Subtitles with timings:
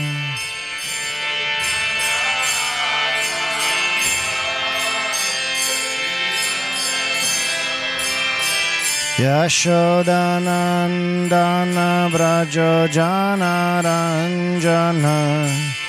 [9.17, 15.80] Yashodanandana Vrajo Jana Ranjana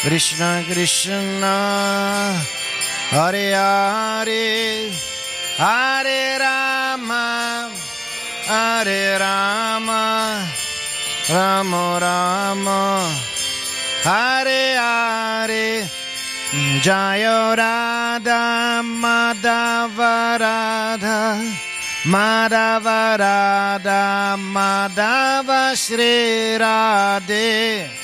[0.00, 2.38] Krishna Krishna,
[3.10, 4.90] Hare Hare,
[5.56, 7.68] Hare Rama,
[8.46, 10.46] Hare Rama,
[11.28, 13.10] Rama Rama,
[14.04, 15.90] Hare Hare,
[16.80, 21.42] Jaya Radha Madhava Radha,
[22.04, 27.97] Madhava Radha Madhava Shri Radhe.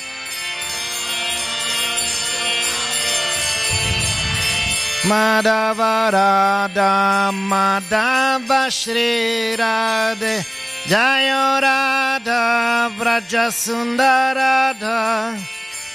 [5.04, 10.42] Madhava Radha Madhava Shri Radhe
[10.86, 15.36] Jaya Radha Vraja Sundarada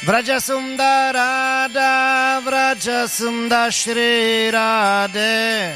[0.06, 5.74] Vraja Sundarada Vraja Sundar Shri Radhe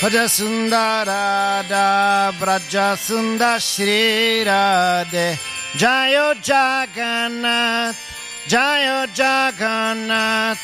[0.00, 8.00] Vraja Sundarada Vraja Sundar Shri Radhe Jayo Jagannath
[8.48, 10.56] Jayo Jagannath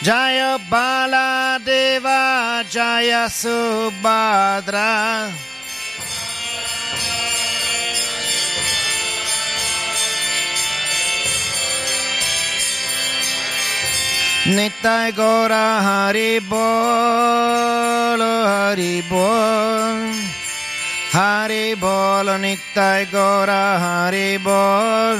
[0.00, 5.28] Jaya Baladeva Jaya Subhadra.
[14.46, 18.20] Nitai Gora Hari Bol
[21.16, 25.16] Hari Bol Nitai Gora Hari Bol.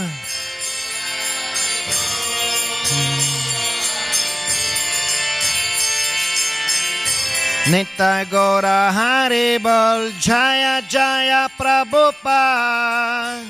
[7.73, 13.41] Nitai Gora Hari Bol Jaya Jaya Prabhupada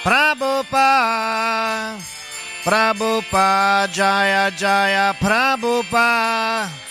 [0.00, 2.00] Prabhupada
[2.64, 6.83] Prabhupada Jaya Jaya Prabhupada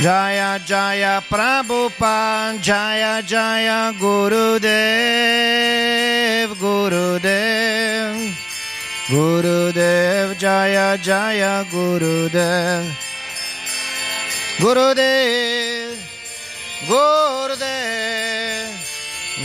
[0.00, 4.62] Jaya Jaya Prabhupada Jaya Jaya Gurudev
[6.56, 8.34] Gurudev
[9.08, 12.84] Gurudev Jaya Jaya Gurudev
[14.58, 15.96] Gurudev
[16.88, 18.72] Gurudev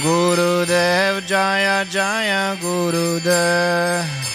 [0.01, 4.26] Gurudev Jaya Jaya Gurudev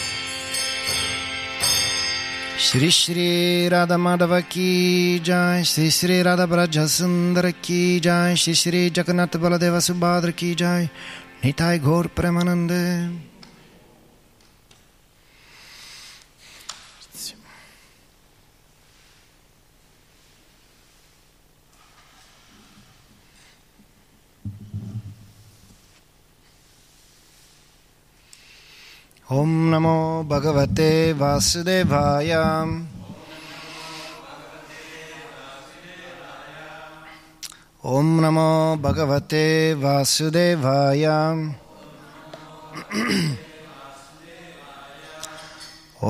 [2.73, 8.91] Shri Shri Radha Madhava Ki Jai Shri Shri Radha Braja Sundara Ki Jai Shri Shri
[8.91, 10.89] Jagannath Baladeva Subhadra Ki Jai
[11.43, 13.32] Nitai Gaur Premanande
[29.32, 32.32] ॐ नमो भगवते वासुदेवाय
[37.96, 38.52] ॐ नमो
[38.86, 39.44] भगवते
[39.84, 41.06] वासुदेवाय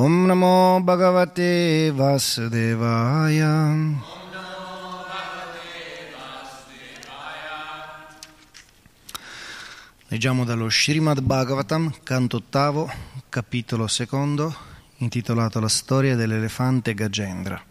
[0.01, 0.55] ॐ नमो
[0.89, 1.49] भगवते
[1.97, 3.41] वासुदेवाय
[10.09, 12.89] Leggiamo dallo Srimad Bhagavatam, canto ottavo,
[13.32, 14.54] capitolo secondo,
[14.96, 17.64] intitolato La storia dell'elefante Gagendra.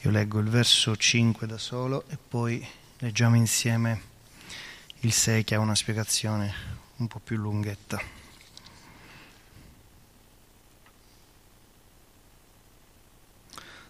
[0.00, 2.66] Io leggo il verso 5 da solo e poi
[3.00, 4.00] leggiamo insieme
[5.00, 6.50] il 6 che ha una spiegazione
[6.96, 8.00] un po' più lunghetta.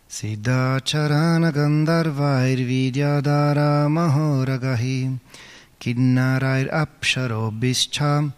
[0.07, 5.19] Siddhacharana Gandharvairvidyadara Mahoragahi
[5.81, 8.31] Kinnarair Apsharobhischa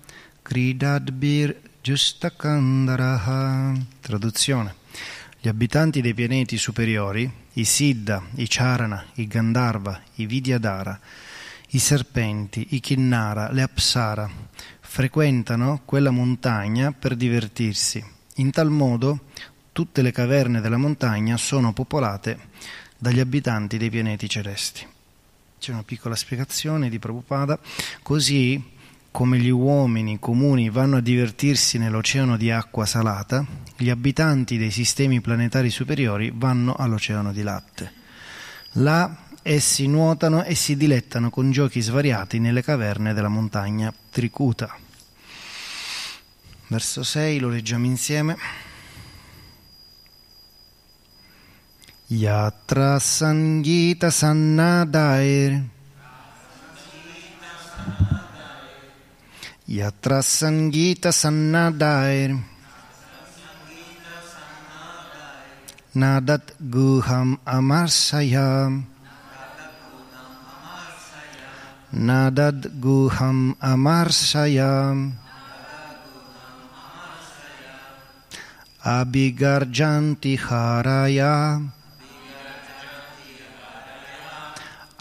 [0.43, 4.77] Kridadbir Justakandaraha Traduzione
[5.41, 10.97] Gli abitanti dei pianeti superiori, i Siddha, i Charana, i Gandharva, i Vidyadara,
[11.71, 14.31] i serpenti, i Kinnara, le Apsara,
[14.79, 18.05] frequentano quella montagna per divertirsi.
[18.37, 19.25] In tal modo
[19.73, 22.39] tutte le caverne della montagna sono popolate
[22.97, 24.92] dagli abitanti dei pianeti celesti.
[25.63, 27.57] C'è una piccola spiegazione di Prabhupada,
[28.03, 28.61] così
[29.13, 35.21] come gli uomini comuni vanno a divertirsi nell'oceano di acqua salata, gli abitanti dei sistemi
[35.21, 37.93] planetari superiori vanno all'oceano di latte.
[38.73, 44.77] Là essi nuotano e si dilettano con giochi svariati nelle caverne della montagna Trikuta.
[46.67, 48.37] Verso 6 lo leggiamo insieme.
[52.13, 55.65] Yatra Sangita Sannadair
[59.65, 62.37] Yatra Sangita Sannadair
[65.97, 68.85] Nadat Guham Amarsayam
[71.97, 75.17] Nadad Guham Amarsayam
[78.85, 81.73] Abhigarjanti Haraya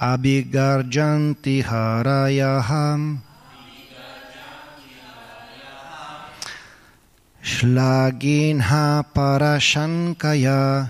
[0.01, 3.21] Abhigarjanti Harayaham
[7.43, 10.89] Shlaginha Parashankaya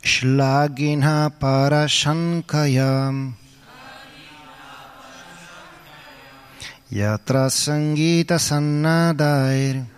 [0.00, 3.12] Shlaginha Parashankaya
[6.90, 9.91] Yatra Sangita Sannadair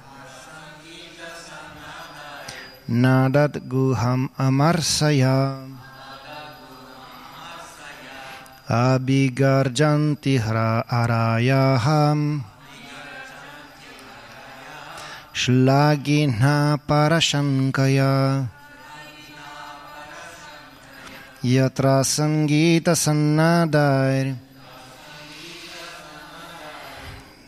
[2.84, 5.56] Nadat Guham Amarsaya
[8.68, 10.36] Abhigarjanti
[10.84, 12.44] Arayaham.
[15.32, 18.48] Shlaginha Parashankaya
[21.40, 24.36] Yatra Sangita Sannadair.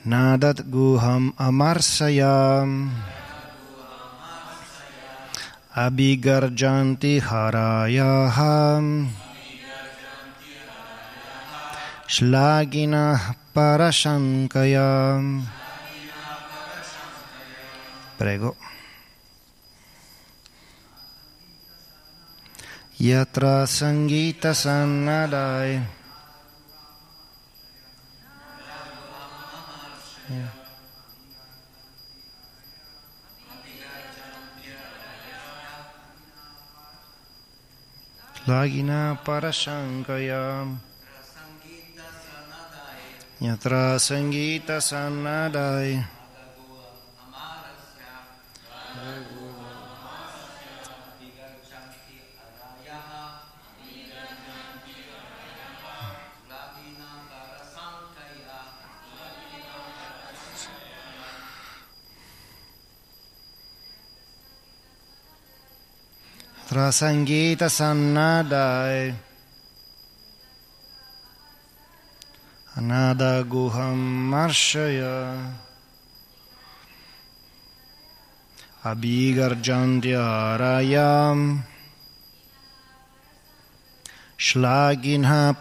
[0.09, 2.89] Nadat Guham Amarsayam
[5.77, 9.13] Abhigarjanti Harayaham
[12.09, 15.21] Shlagina Parashankaya
[18.17, 18.57] Prego.
[22.99, 25.85] Yatra Sangita Sannadai.
[30.31, 30.66] Yeah.
[38.47, 40.71] Lagina Parashankaya.
[43.43, 46.16] Yatra Sangita Sannadai
[66.87, 69.15] Yatra Sangita Sannadai
[72.77, 75.53] Anada Guham Marshaya
[78.85, 81.65] Abhigarjantyarayam
[84.39, 85.55] Shlaginha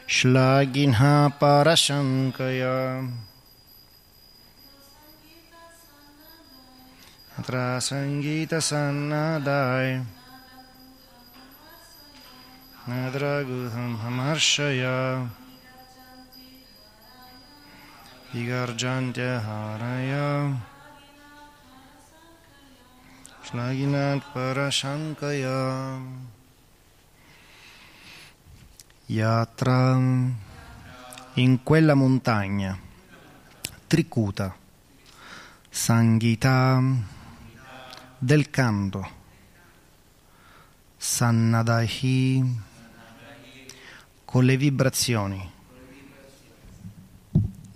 [0.07, 3.03] Shlaginha Parashankaya
[7.39, 10.05] Atra Sangita Sannadai
[12.87, 15.27] Nadra Guham Hamarshaya
[18.31, 20.55] Vigarjantya Haraya.
[23.43, 25.99] Shlaginat Parashankaya.
[29.07, 29.99] Yatra.
[31.35, 32.77] In quella montagna
[33.87, 34.53] Trikuta
[35.69, 36.81] Sanghita
[38.17, 39.09] del canto
[40.97, 42.59] Sannadahi
[44.25, 45.51] con le vibrazioni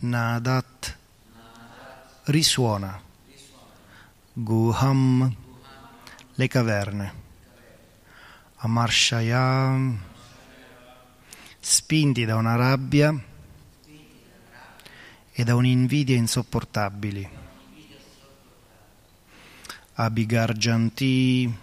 [0.10, 0.98] Nadat.
[2.26, 3.02] Risuona.
[4.34, 5.36] Guham.
[6.36, 7.14] Le caverne.
[8.58, 9.78] Amarshaya
[11.60, 13.14] spinti da una rabbia
[15.32, 17.28] e da un'invidia insopportabili.
[19.94, 21.54] Abhigarjanti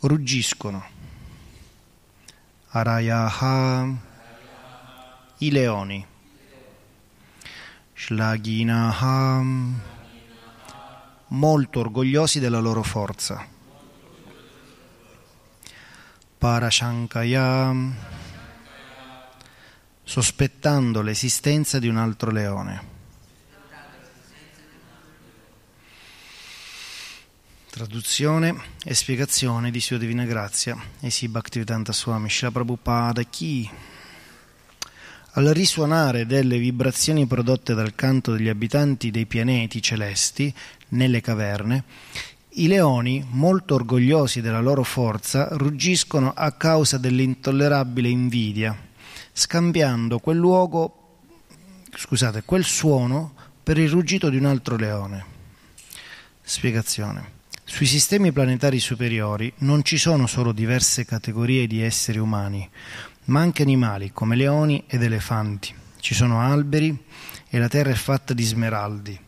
[0.00, 0.98] ruggiscono.
[2.68, 4.09] Arayaha
[5.42, 6.06] i leoni.
[7.94, 9.42] Shlaginaha,
[11.28, 13.46] molto orgogliosi della loro forza.
[16.38, 17.74] Parashankaya,
[20.02, 22.98] sospettando l'esistenza di un altro leone.
[27.70, 33.70] Traduzione e spiegazione di Sua Divina Grazia, Esi Bhaktivedanta Swami Shila Prabhupada Chi
[35.32, 40.52] al risuonare delle vibrazioni prodotte dal canto degli abitanti dei pianeti celesti
[40.88, 41.84] nelle caverne,
[42.54, 48.76] i leoni, molto orgogliosi della loro forza, ruggiscono a causa dell'intollerabile invidia,
[49.32, 51.18] scambiando quel luogo,
[51.94, 55.24] scusate, quel suono per il ruggito di un altro leone.
[56.42, 57.38] Spiegazione.
[57.64, 62.68] Sui sistemi planetari superiori non ci sono solo diverse categorie di esseri umani,
[63.30, 65.74] ma anche animali come leoni ed elefanti.
[66.00, 66.96] Ci sono alberi
[67.48, 69.18] e la terra è fatta di smeraldi.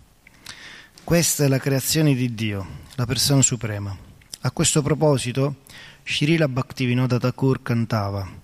[1.04, 3.96] Questa è la creazione di Dio, la persona suprema.
[4.40, 5.62] A questo proposito,
[6.04, 8.40] Srila Bhaktivinoda Thakur cantava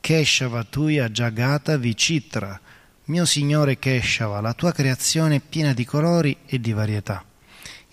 [0.00, 2.60] Keshava tuya jagata vichitra,
[3.04, 7.24] mio signore Keshava, la tua creazione è piena di colori e di varietà.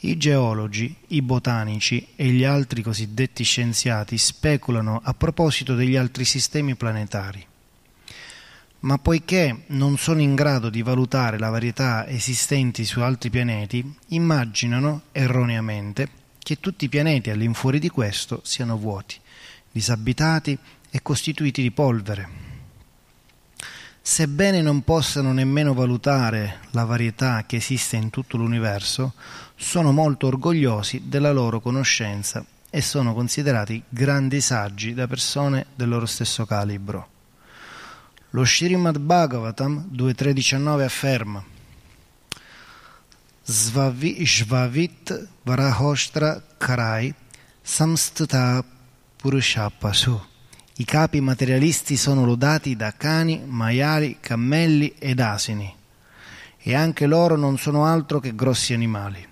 [0.03, 6.75] I geologi, i botanici e gli altri cosiddetti scienziati speculano a proposito degli altri sistemi
[6.75, 7.45] planetari.
[8.79, 15.03] Ma poiché non sono in grado di valutare la varietà esistenti su altri pianeti, immaginano
[15.11, 16.09] erroneamente
[16.39, 19.17] che tutti i pianeti all'infuori di questo siano vuoti,
[19.71, 20.57] disabitati
[20.89, 22.50] e costituiti di polvere.
[24.03, 29.13] Sebbene non possano nemmeno valutare la varietà che esiste in tutto l'universo,
[29.55, 36.07] sono molto orgogliosi della loro conoscenza e sono considerati grandi saggi da persone del loro
[36.07, 37.09] stesso calibro.
[38.31, 41.43] Lo Srimad Bhagavatam 2.3.19 afferma
[43.43, 47.13] Svavit Varahostra Karai
[47.61, 48.63] Samstata
[49.17, 50.29] Purushapasu
[50.75, 55.75] I capi materialisti sono lodati da cani, maiali, cammelli ed asini
[56.63, 59.29] e anche loro non sono altro che grossi animali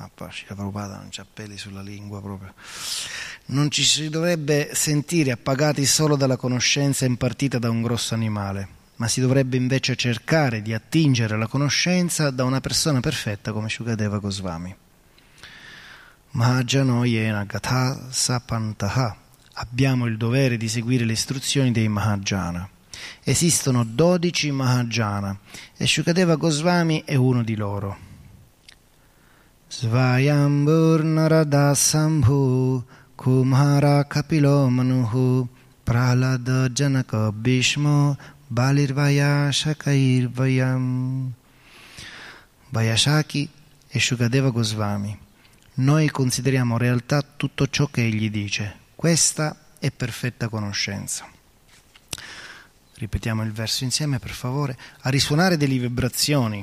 [0.00, 2.54] ma poi la Prabhupada non c'ha peli sulla lingua proprio.
[3.46, 9.08] Non ci si dovrebbe sentire appagati solo dalla conoscenza impartita da un grosso animale, ma
[9.08, 14.74] si dovrebbe invece cercare di attingere la conoscenza da una persona perfetta come Shukadeva Goswami.
[16.30, 19.28] Mahajano Yena Gatha Sapantaha.
[19.62, 22.66] Abbiamo il dovere di seguire le istruzioni dei Mahajana.
[23.22, 25.38] Esistono dodici Mahajana
[25.76, 27.94] e Shukadeva Goswami è uno di loro.
[29.68, 31.74] Svayamburnarada
[33.14, 35.46] Kumhara Kapilo Manuhu
[35.84, 41.32] Prahlada Janaka Bhishmo Balirvayashakairvayam.
[42.70, 43.46] Vayashaki
[43.88, 45.18] e Shukadeva Goswami.
[45.74, 48.79] Noi consideriamo realtà tutto ciò che egli dice.
[49.00, 51.26] Questa è perfetta conoscenza.
[52.96, 54.76] Ripetiamo il verso insieme per favore.
[55.00, 56.62] A risuonare delle vibrazioni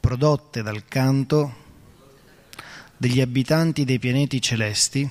[0.00, 1.54] prodotte dal canto
[2.96, 5.06] degli abitanti dei pianeti celesti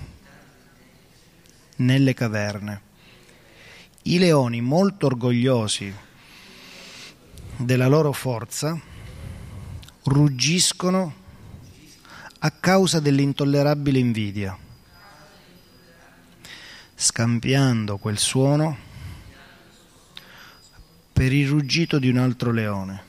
[1.75, 2.81] nelle caverne.
[4.01, 5.95] I leoni molto orgogliosi
[7.55, 8.81] della loro forza
[10.05, 11.18] ruggiscono
[12.39, 14.58] a causa dell'intollerabile invidia
[16.95, 18.78] scambiando quel suono
[21.13, 23.04] per il ruggito di un altro leone.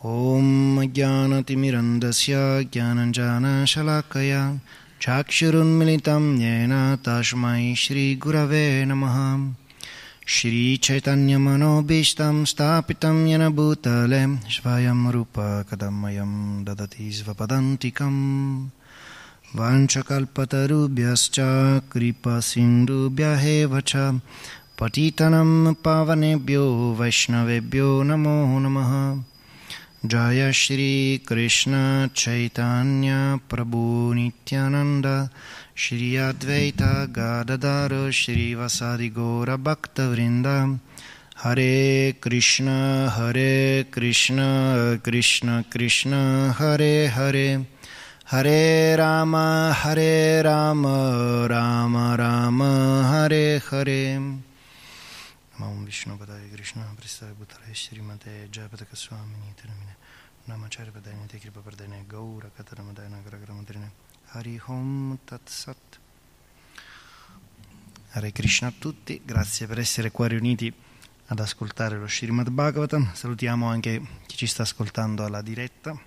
[0.00, 4.56] Om Jnanatimirandasya Jnananjana Shalakaya
[4.98, 8.16] Chakshurunmilitam Yena Tashmai Shri
[10.36, 14.20] श्रीचैतन्यमनोभीष्टं स्थापितं येन भूतले
[14.54, 15.36] स्वयं रूप
[15.70, 16.32] कदमयं
[16.64, 18.18] ददति स्वपदन्तिकम्
[19.58, 21.38] वाञ्छकल्पतरुभ्यश्च
[21.92, 23.44] कृपसिन्धुभ्यः
[23.90, 23.92] च
[24.80, 25.52] पतितनं
[25.84, 26.66] पावनेभ्यो
[27.00, 28.36] वैष्णवेभ्यो नमो
[28.66, 28.92] नमः
[30.06, 35.28] Jaya Shri Krishna Chaitanya Prabhu Nityananda
[35.74, 40.78] Shri Advaita Gadadara Shri Vasadi Gora Bhakta Vrinda
[41.34, 47.66] Hare Krishna Hare Krishna Krishna Krishna Hare Hare
[48.26, 54.47] Hare Rama Hare Rama Rama Rama Hare Hare
[55.58, 59.96] Namo Vishnu Padaya Krishna, Prestare Bhuttare Shrimate, Jayapataka Swamini, Termine,
[60.44, 63.90] Namacharya Padayani, Te Kripa Pardane, Gaura Kataramadayana, Gragaramadrine,
[64.26, 65.98] Hari Hom Tat Sat.
[68.10, 70.72] Hare Krishna a tutti, grazie per essere qua riuniti
[71.26, 73.12] ad ascoltare lo Srimad Bhagavatam.
[73.12, 76.00] Salutiamo anche chi ci sta ascoltando alla diretta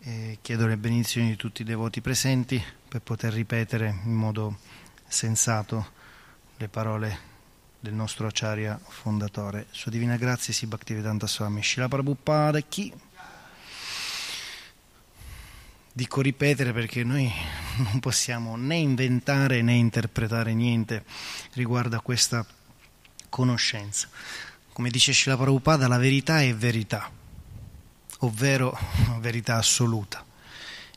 [0.00, 4.58] e chiedo le benedizioni di tutti i devoti presenti per poter ripetere in modo
[5.06, 5.92] sensato
[6.56, 7.30] le parole
[7.82, 9.66] del nostro acciaria fondatore.
[9.72, 12.92] Sua Divina Grazia si Bhaktivedanta Swami Shila Prabhupada chi?
[15.92, 17.28] Dico ripetere perché noi
[17.82, 21.04] non possiamo né inventare né interpretare niente
[21.54, 22.46] riguardo a questa
[23.28, 24.08] conoscenza.
[24.72, 27.10] Come dice Shila Prabhupada, la verità è verità
[28.20, 28.78] ovvero
[29.18, 30.24] verità assoluta.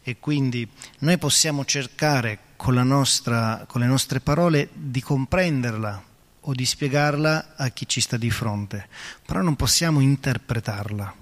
[0.04, 0.70] E quindi
[1.00, 6.14] noi possiamo cercare con, nostra, con le nostre parole di comprenderla
[6.48, 8.88] o di spiegarla a chi ci sta di fronte,
[9.26, 11.16] però non possiamo interpretarla,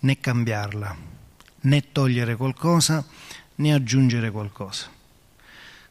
[0.00, 0.96] né cambiarla,
[1.60, 3.04] né togliere qualcosa,
[3.56, 4.88] né aggiungere qualcosa.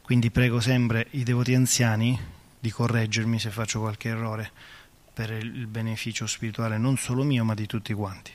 [0.02, 2.18] Quindi prego sempre i devoti anziani
[2.60, 4.52] di correggermi se faccio qualche errore
[5.14, 8.32] per il beneficio spirituale non solo mio ma di tutti quanti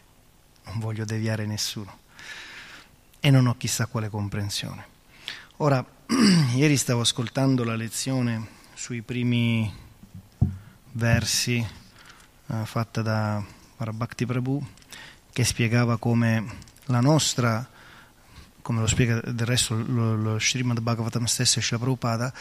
[0.64, 2.00] non voglio deviare nessuno
[3.20, 4.86] e non ho chissà quale comprensione.
[5.58, 5.84] Ora,
[6.54, 9.72] ieri stavo ascoltando la lezione sui primi
[10.90, 11.64] versi
[12.46, 13.40] eh, fatta da
[13.92, 14.60] Bhakti Prabhu
[15.32, 16.44] che spiegava come
[16.86, 17.64] la nostra,
[18.60, 22.34] come lo spiega del resto lo, lo Srimad Bhagavatam stesso e Srila Prabhupada,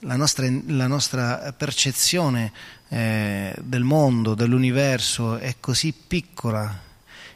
[0.00, 2.52] la nostra, la nostra percezione
[2.88, 6.78] eh, del mondo, dell'universo è così piccola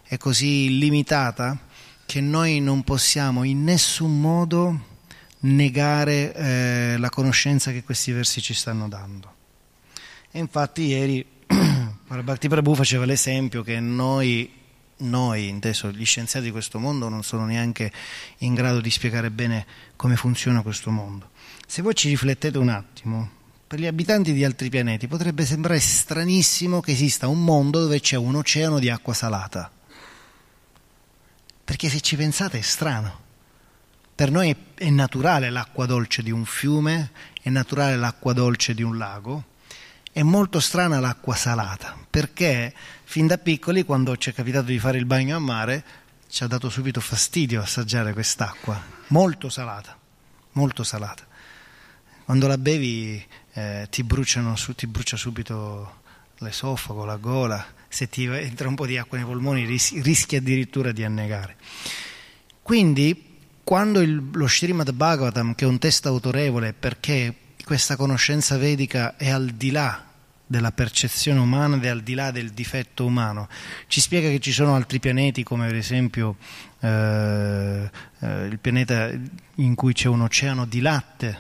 [0.03, 1.57] è così limitata
[2.05, 4.89] che noi non possiamo in nessun modo
[5.41, 9.35] negare eh, la conoscenza che questi versi ci stanno dando.
[10.31, 11.25] E infatti ieri
[12.07, 14.51] Bhakti Prabhu faceva l'esempio che noi,
[14.99, 17.93] noi, inteso gli scienziati di questo mondo, non sono neanche
[18.39, 21.31] in grado di spiegare bene come funziona questo mondo.
[21.67, 23.31] Se voi ci riflettete un attimo,
[23.67, 28.17] per gli abitanti di altri pianeti potrebbe sembrare stranissimo che esista un mondo dove c'è
[28.17, 29.71] un oceano di acqua salata
[31.71, 33.30] perché se ci pensate è strano.
[34.21, 38.99] Per noi è naturale l'acqua dolce di un fiume, è naturale l'acqua dolce di un
[38.99, 39.45] lago,
[40.13, 44.99] è molto strana l'acqua salata, perché fin da piccoli, quando ci è capitato di fare
[44.99, 45.85] il bagno a mare,
[46.29, 49.97] ci ha dato subito fastidio assaggiare quest'acqua, molto salata,
[50.53, 51.27] molto salata.
[52.27, 56.03] Quando la bevi eh, ti, bruciano, ti brucia subito
[56.41, 60.93] l'esofago, la gola, se ti entra un po' di acqua nei polmoni ris- rischi addirittura
[60.93, 61.57] di annegare.
[62.61, 63.29] Quindi,
[63.71, 67.33] quando il, lo Srimad Bhagavatam, che è un testo autorevole perché
[67.65, 70.07] questa conoscenza vedica è al di là
[70.45, 73.49] della percezione umana ed è al di là del difetto umano.
[73.87, 76.35] Ci spiega che ci sono altri pianeti come per esempio
[76.81, 79.09] eh, eh, il pianeta
[79.55, 81.39] in cui c'è un oceano di latte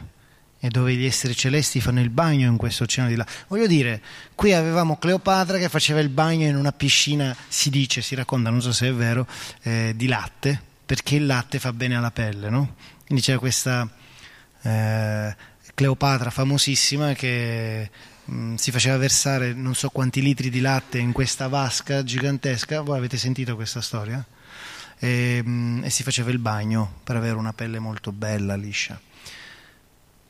[0.60, 3.32] e dove gli esseri celesti fanno il bagno in questo oceano di latte.
[3.48, 4.00] Voglio dire,
[4.36, 8.62] qui avevamo Cleopatra che faceva il bagno in una piscina, si dice, si racconta, non
[8.62, 9.26] so se è vero,
[9.62, 12.74] eh, di latte, perché il latte fa bene alla pelle, no?
[13.04, 13.88] Quindi c'era questa
[14.62, 15.36] eh,
[15.74, 17.88] Cleopatra famosissima che
[18.30, 22.98] Mm, si faceva versare non so quanti litri di latte in questa vasca gigantesca, voi
[22.98, 24.24] avete sentito questa storia?
[24.98, 29.00] E, mm, e si faceva il bagno per avere una pelle molto bella, liscia.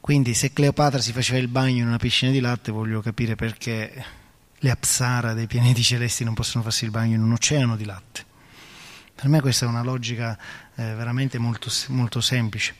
[0.01, 4.05] Quindi se Cleopatra si faceva il bagno in una piscina di latte, voglio capire perché
[4.57, 8.25] le apsara dei pianeti celesti non possono farsi il bagno in un oceano di latte.
[9.21, 10.35] Per me questa è una logica
[10.77, 12.75] eh, veramente molto, molto semplice.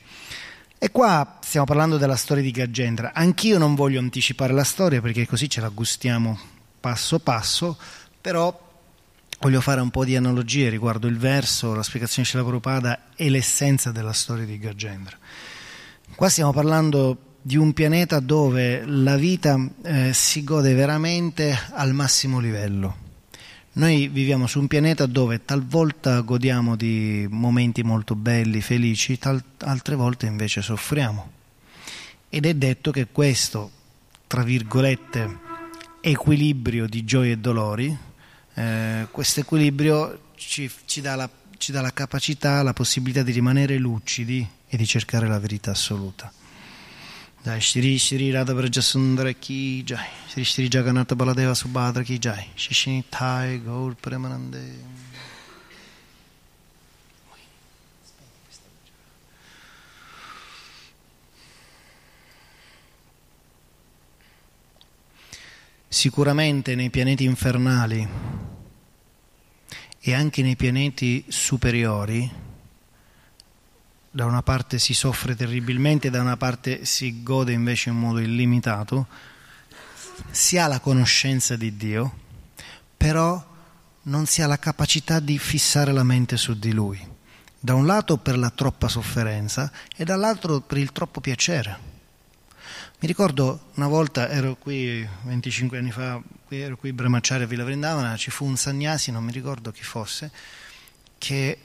[0.79, 3.11] E qua stiamo parlando della storia di Gaggendra.
[3.13, 6.39] Anch'io non voglio anticipare la storia perché così ce la gustiamo
[6.79, 7.77] passo passo,
[8.19, 8.59] però
[9.39, 13.91] voglio fare un po' di analogie riguardo il verso, la spiegazione di Prabhupada e l'essenza
[13.91, 15.15] della storia di Gaggendra.
[16.15, 22.39] Qua stiamo parlando di un pianeta dove la vita eh, si gode veramente al massimo
[22.39, 23.09] livello
[23.73, 29.95] noi viviamo su un pianeta dove talvolta godiamo di momenti molto belli, felici, tal- altre
[29.95, 31.31] volte invece soffriamo.
[32.27, 33.71] Ed è detto che questo,
[34.27, 35.37] tra virgolette,
[36.01, 37.97] equilibrio di gioie e dolori,
[38.55, 40.99] eh, questo equilibrio ci, ci,
[41.57, 46.31] ci dà la capacità, la possibilità di rimanere lucidi e di cercare la verità assoluta.
[47.43, 50.07] Jai Shri Shri Radha Braja Sundara Ki Jai.
[50.27, 52.49] Shri Shri Jagannatha Baladeva Subhadra Ki Jai.
[52.55, 54.99] Shishini Thai Gaur Premanande
[65.87, 68.07] Sicuramente nei pianeti infernali
[69.99, 72.50] e anche nei pianeti superiori
[74.13, 79.07] da una parte si soffre terribilmente, da una parte si gode invece in modo illimitato,
[80.29, 82.13] si ha la conoscenza di Dio,
[82.97, 83.49] però
[84.03, 86.99] non si ha la capacità di fissare la mente su di Lui,
[87.57, 91.89] da un lato per la troppa sofferenza e dall'altro per il troppo piacere.
[92.99, 97.63] Mi ricordo una volta, ero qui 25 anni fa, ero qui a Brahmacharya a Villa
[97.63, 100.31] Vrindavana, ci fu un sannyasi, non mi ricordo chi fosse,
[101.17, 101.57] che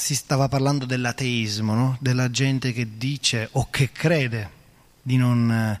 [0.00, 1.96] si stava parlando dell'ateismo, no?
[2.00, 4.50] della gente che dice o che crede
[5.02, 5.78] di non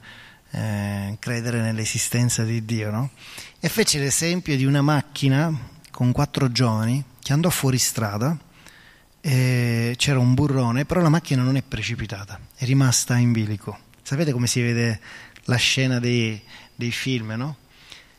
[0.50, 2.90] eh, credere nell'esistenza di Dio.
[2.90, 3.10] No?
[3.58, 5.50] E fece l'esempio di una macchina
[5.90, 8.36] con quattro giovani che andò fuori strada,
[9.22, 13.78] c'era un burrone, però la macchina non è precipitata, è rimasta in bilico.
[14.02, 15.00] Sapete come si vede
[15.44, 16.40] la scena dei,
[16.74, 17.56] dei film, no?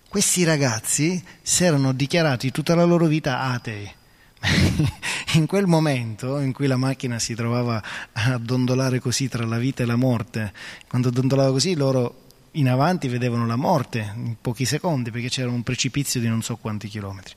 [0.10, 4.00] Questi ragazzi si erano dichiarati tutta la loro vita atei
[5.34, 7.82] in quel momento in cui la macchina si trovava
[8.14, 10.54] a dondolare così tra la vita e la morte,
[10.88, 15.64] quando dondolava così loro in avanti vedevano la morte in pochi secondi perché c'era un
[15.64, 17.36] precipizio di non so quanti chilometri.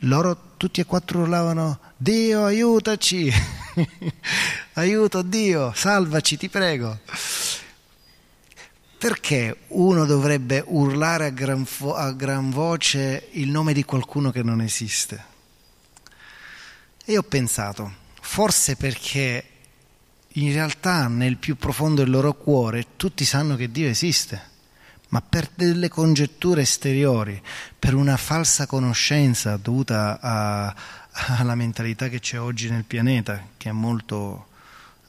[0.00, 3.32] Loro tutti e quattro urlavano Dio aiutaci,
[4.74, 6.98] aiuto Dio, salvaci ti prego.
[8.98, 14.42] Perché uno dovrebbe urlare a gran, fo- a gran voce il nome di qualcuno che
[14.42, 15.34] non esiste?
[17.08, 19.44] E ho pensato, forse perché
[20.26, 24.42] in realtà nel più profondo del loro cuore tutti sanno che Dio esiste,
[25.10, 27.40] ma per delle congetture esteriori,
[27.78, 30.74] per una falsa conoscenza dovuta a,
[31.38, 34.48] alla mentalità che c'è oggi nel pianeta, che è molto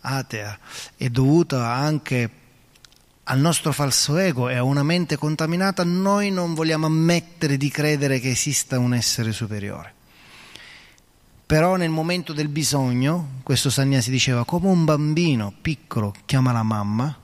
[0.01, 0.55] atea,
[0.97, 2.29] e dovuta anche
[3.23, 8.19] al nostro falso ego e a una mente contaminata, noi non vogliamo ammettere di credere
[8.19, 9.95] che esista un essere superiore.
[11.47, 17.17] Però nel momento del bisogno, questo Sagnasi diceva, come un bambino piccolo chiama la mamma,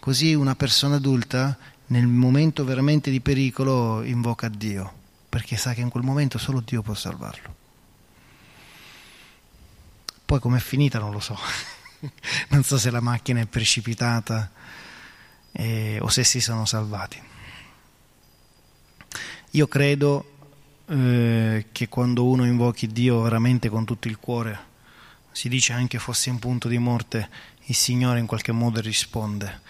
[0.00, 1.54] così una persona adulta
[1.88, 4.90] nel momento veramente di pericolo invoca Dio,
[5.28, 7.56] perché sa che in quel momento solo Dio può salvarlo.
[10.24, 11.38] Poi com'è finita non lo so,
[12.48, 14.50] non so se la macchina è precipitata
[15.52, 17.22] eh, o se si sono salvati.
[19.50, 20.37] Io credo
[20.88, 24.66] eh, che quando uno invochi Dio veramente con tutto il cuore,
[25.30, 27.28] si dice anche fosse in punto di morte,
[27.66, 29.60] il Signore in qualche modo risponde,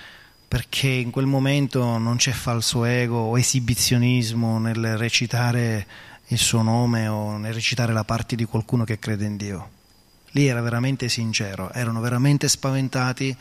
[0.46, 5.86] perché in quel momento non c'è falso ego o esibizionismo nel recitare
[6.28, 9.70] il suo nome o nel recitare la parte di qualcuno che crede in Dio.
[10.32, 13.36] Lì era veramente sincero, erano veramente spaventati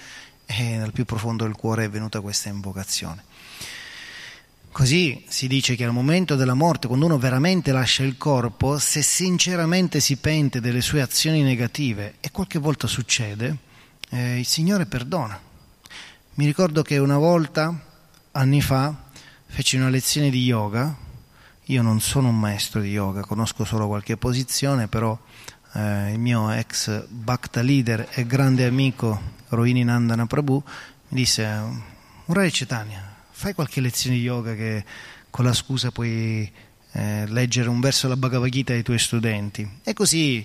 [0.46, 3.24] e nel più profondo del cuore è venuta questa invocazione.
[4.78, 9.02] Così si dice che al momento della morte, quando uno veramente lascia il corpo, se
[9.02, 13.58] sinceramente si pente delle sue azioni negative, e qualche volta succede,
[14.10, 15.42] eh, il Signore perdona.
[16.36, 17.76] Mi ricordo che una volta,
[18.34, 18.94] anni fa,
[19.48, 20.96] feci una lezione di yoga.
[21.64, 25.18] Io non sono un maestro di yoga, conosco solo qualche posizione, però
[25.74, 30.62] eh, il mio ex Bhakta leader e grande amico Rohini Nandana Prabhu
[31.08, 31.62] mi disse,
[32.26, 33.07] Murari Cetania,
[33.38, 34.84] fai qualche lezione di yoga che
[35.30, 36.52] con la scusa puoi
[36.94, 39.70] eh, leggere un verso della Bhagavad Gita ai tuoi studenti.
[39.84, 40.44] E così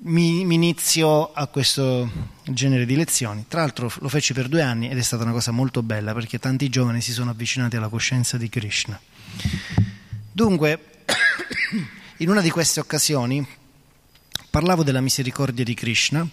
[0.00, 2.10] mi, mi inizio a questo
[2.44, 3.46] genere di lezioni.
[3.48, 6.38] Tra l'altro lo feci per due anni ed è stata una cosa molto bella perché
[6.38, 9.00] tanti giovani si sono avvicinati alla coscienza di Krishna.
[10.30, 11.04] Dunque,
[12.18, 13.44] in una di queste occasioni
[14.50, 16.28] parlavo della misericordia di Krishna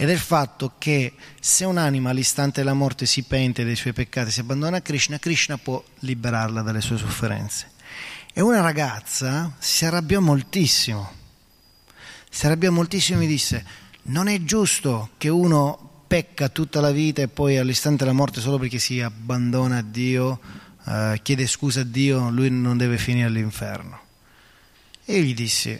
[0.00, 4.40] e del fatto che se un'anima all'istante della morte si pente dei suoi peccati, si
[4.40, 7.72] abbandona a Krishna, Krishna può liberarla dalle sue sofferenze.
[8.32, 11.12] E una ragazza si arrabbiò moltissimo,
[12.30, 13.62] si arrabbiò moltissimo e mi disse,
[14.04, 18.56] non è giusto che uno pecca tutta la vita e poi all'istante della morte solo
[18.56, 20.40] perché si abbandona a Dio,
[20.86, 24.00] eh, chiede scusa a Dio, lui non deve finire all'inferno.
[25.04, 25.78] E io gli dissi,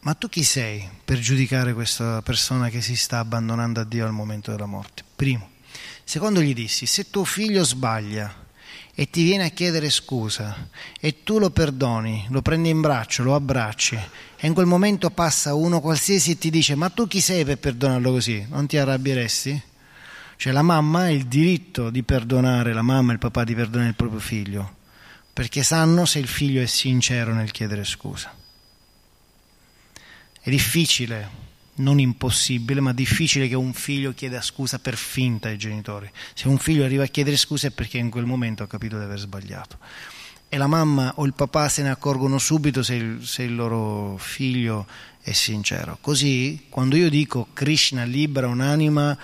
[0.00, 4.12] ma tu chi sei per giudicare questa persona che si sta abbandonando a Dio al
[4.12, 5.04] momento della morte?
[5.14, 5.50] Primo.
[6.04, 8.48] Secondo gli dissi, se tuo figlio sbaglia
[8.94, 13.34] e ti viene a chiedere scusa e tu lo perdoni, lo prendi in braccio, lo
[13.34, 13.98] abbracci
[14.36, 17.58] e in quel momento passa uno qualsiasi e ti dice ma tu chi sei per
[17.58, 18.46] perdonarlo così?
[18.48, 19.62] Non ti arrabbieresti?
[20.36, 23.90] Cioè la mamma ha il diritto di perdonare, la mamma e il papà di perdonare
[23.90, 24.76] il proprio figlio,
[25.34, 28.38] perché sanno se il figlio è sincero nel chiedere scusa.
[30.42, 31.28] È difficile,
[31.76, 36.10] non impossibile, ma difficile che un figlio chieda scusa per finta ai genitori.
[36.32, 39.04] Se un figlio arriva a chiedere scusa è perché in quel momento ha capito di
[39.04, 39.78] aver sbagliato.
[40.48, 44.16] E la mamma o il papà se ne accorgono subito se il, se il loro
[44.16, 44.86] figlio
[45.20, 45.98] è sincero.
[46.00, 49.16] Così, quando io dico Krishna libera un'anima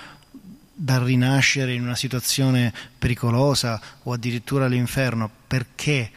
[0.72, 6.11] dal rinascere in una situazione pericolosa o addirittura all'inferno, perché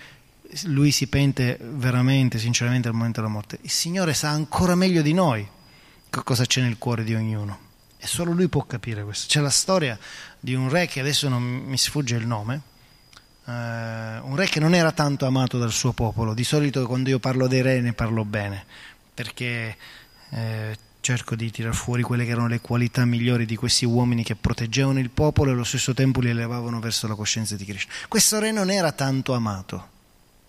[0.64, 3.60] lui si pente veramente, sinceramente al momento della morte.
[3.62, 5.48] Il Signore sa ancora meglio di noi
[6.24, 9.28] cosa c'è nel cuore di ognuno e solo lui può capire questo.
[9.28, 9.98] C'è la storia
[10.40, 12.62] di un re che adesso non mi sfugge il nome,
[13.46, 16.34] uh, un re che non era tanto amato dal suo popolo.
[16.34, 18.66] Di solito quando io parlo dei re ne parlo bene,
[19.14, 19.76] perché
[20.30, 24.36] eh, cerco di tirar fuori quelle che erano le qualità migliori di questi uomini che
[24.36, 27.92] proteggevano il popolo e allo stesso tempo li elevavano verso la coscienza di Krishna.
[28.08, 29.98] Questo re non era tanto amato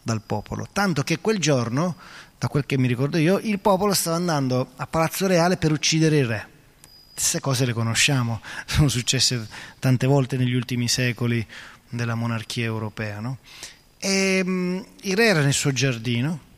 [0.03, 1.97] dal popolo, tanto che quel giorno,
[2.39, 6.19] da quel che mi ricordo io, il popolo stava andando a Palazzo Reale per uccidere
[6.19, 6.49] il re.
[7.13, 9.47] Queste cose le conosciamo, sono successe
[9.79, 11.47] tante volte negli ultimi secoli
[11.89, 13.21] della monarchia europea.
[13.21, 13.39] No?
[13.99, 16.49] E, um, il re era nel suo giardino,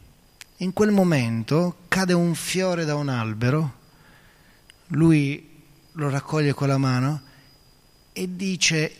[0.59, 3.81] in quel momento cade un fiore da un albero,
[4.89, 5.51] lui
[5.93, 7.23] lo raccoglie con la mano
[8.13, 8.95] e dice,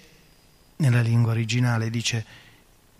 [0.77, 2.25] nella lingua originale, dice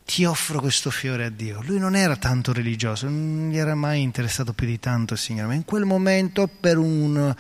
[0.05, 1.63] ti offro questo fiore a Dio.
[1.63, 5.49] Lui non era tanto religioso, non gli era mai interessato più di tanto il Signore,
[5.49, 7.35] ma in quel momento per un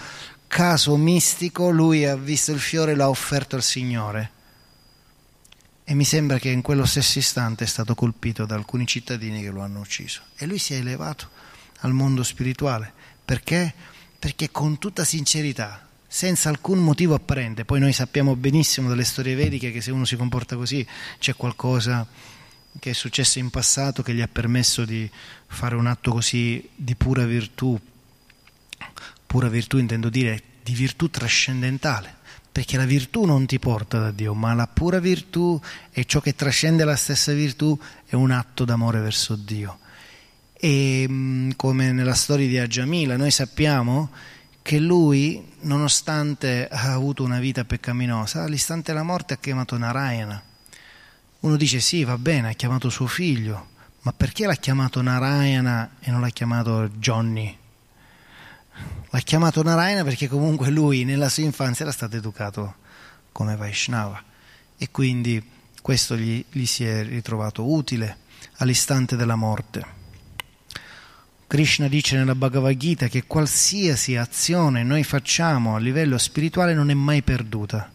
[0.46, 4.30] caso mistico lui ha visto il fiore e l'ha offerto al Signore.
[5.84, 9.50] E mi sembra che in quello stesso istante è stato colpito da alcuni cittadini che
[9.50, 10.22] lo hanno ucciso.
[10.36, 11.28] E lui si è elevato
[11.80, 12.92] al mondo spirituale.
[13.24, 13.74] Perché?
[14.18, 19.72] Perché con tutta sincerità, senza alcun motivo apparente, poi noi sappiamo benissimo dalle storie vediche
[19.72, 20.86] che se uno si comporta così
[21.18, 22.06] c'è qualcosa
[22.78, 25.08] che è successo in passato che gli ha permesso di
[25.46, 27.78] fare un atto così di pura virtù,
[29.26, 32.14] pura virtù intendo dire di virtù trascendentale,
[32.50, 35.60] perché la virtù non ti porta da Dio, ma la pura virtù
[35.90, 39.78] e ciò che trascende la stessa virtù è un atto d'amore verso Dio.
[40.52, 44.10] E mm, come nella storia di Agiamila, noi sappiamo
[44.62, 50.50] che lui, nonostante ha avuto una vita peccaminosa, all'istante della morte ha chiamato Narayana
[51.42, 53.68] uno dice sì, va bene, ha chiamato suo figlio,
[54.02, 57.56] ma perché l'ha chiamato Narayana e non l'ha chiamato Johnny?
[59.10, 62.76] L'ha chiamato Narayana perché comunque lui nella sua infanzia era stato educato
[63.32, 64.22] come Vaishnava
[64.76, 65.42] e quindi
[65.82, 68.18] questo gli, gli si è ritrovato utile
[68.58, 70.00] all'istante della morte.
[71.48, 76.94] Krishna dice nella Bhagavad Gita che qualsiasi azione noi facciamo a livello spirituale non è
[76.94, 77.92] mai perduta.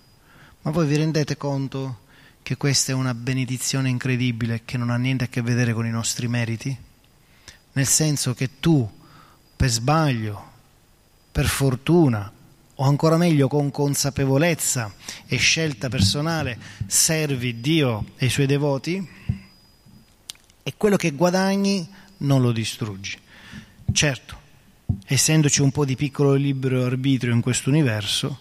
[0.62, 2.06] Ma voi vi rendete conto
[2.48, 5.90] che questa è una benedizione incredibile che non ha niente a che vedere con i
[5.90, 6.74] nostri meriti?
[7.74, 8.90] Nel senso che tu,
[9.54, 10.52] per sbaglio,
[11.30, 12.32] per fortuna,
[12.76, 14.94] o ancora meglio con consapevolezza
[15.26, 19.06] e scelta personale, servi Dio e i suoi devoti?
[20.64, 21.86] e quello che guadagni
[22.20, 23.18] non lo distruggi.
[23.92, 24.40] Certo,
[25.06, 28.40] essendoci un po' di piccolo libero arbitrio in questo universo,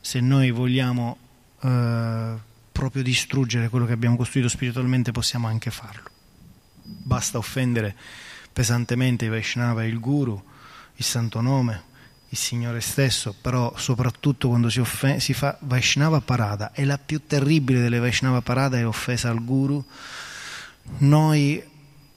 [0.00, 1.16] se noi vogliamo
[1.62, 2.46] eh,
[2.78, 6.08] proprio distruggere quello che abbiamo costruito spiritualmente possiamo anche farlo.
[6.84, 7.92] Basta offendere
[8.52, 10.40] pesantemente i Vaishnava il Guru,
[10.94, 11.82] il Santo Nome,
[12.28, 17.26] il Signore stesso, però soprattutto quando si, offen- si fa Vaishnava Parada, e la più
[17.26, 19.84] terribile delle Vaishnava Parada è offesa al Guru,
[20.98, 21.60] noi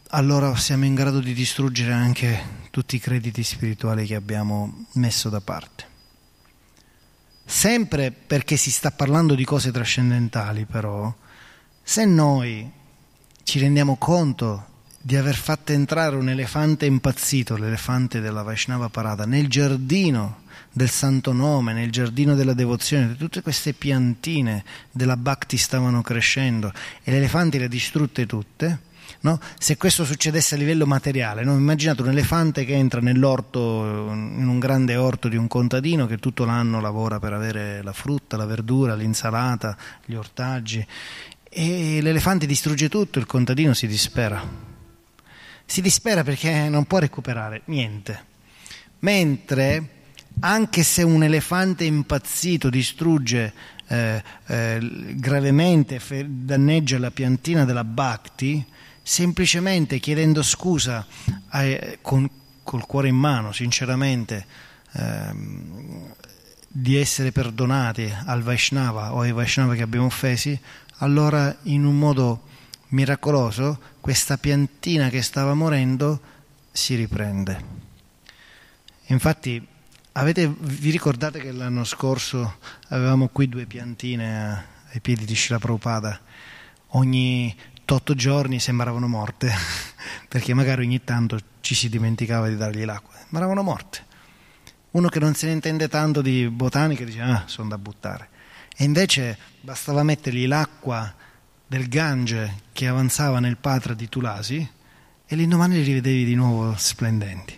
[0.09, 5.41] allora siamo in grado di distruggere anche tutti i crediti spirituali che abbiamo messo da
[5.41, 5.90] parte.
[7.45, 11.13] Sempre perché si sta parlando di cose trascendentali, però,
[11.83, 12.69] se noi
[13.43, 14.67] ci rendiamo conto
[15.01, 21.33] di aver fatto entrare un elefante impazzito, l'elefante della Vaishnava Parada, nel giardino del santo
[21.33, 26.71] nome, nel giardino della devozione, tutte queste piantine della Bhakti stavano crescendo
[27.03, 28.89] e l'elefante le ha distrutte tutte,
[29.21, 29.39] No?
[29.59, 31.53] Se questo succedesse a livello materiale, no?
[31.53, 36.45] immaginate un elefante che entra nell'orto, in un grande orto di un contadino che tutto
[36.45, 40.85] l'anno lavora per avere la frutta, la verdura, l'insalata, gli ortaggi
[41.53, 44.41] e l'elefante distrugge tutto, il contadino si dispera.
[45.65, 48.23] Si dispera perché non può recuperare niente.
[48.99, 49.99] Mentre
[50.39, 53.53] anche se un elefante impazzito distrugge
[53.87, 54.79] eh, eh,
[55.15, 58.65] gravemente, danneggia la piantina della Bhakti,
[59.01, 61.05] semplicemente chiedendo scusa
[61.53, 62.29] eh, con,
[62.63, 64.45] col cuore in mano, sinceramente,
[64.93, 66.13] ehm,
[66.67, 70.57] di essere perdonati al Vaishnava o ai Vaishnava che abbiamo offesi,
[70.97, 72.43] allora in un modo
[72.89, 76.21] miracoloso questa piantina che stava morendo
[76.71, 77.79] si riprende.
[79.07, 79.65] Infatti,
[80.13, 82.57] avete, vi ricordate che l'anno scorso
[82.89, 86.19] avevamo qui due piantine ai piedi di Shila Prabhupada?
[86.93, 87.53] Ogni
[87.95, 89.51] otto giorni sembravano morte,
[90.27, 94.05] perché magari ogni tanto ci si dimenticava di dargli l'acqua, sembravano morte.
[94.91, 98.29] Uno che non se ne intende tanto di botanica dice, ah, sono da buttare.
[98.75, 101.13] E invece bastava mettergli l'acqua
[101.67, 104.69] del Gange che avanzava nel patra di Tulasi
[105.25, 107.57] e l'indomani li rivedevi di nuovo splendenti.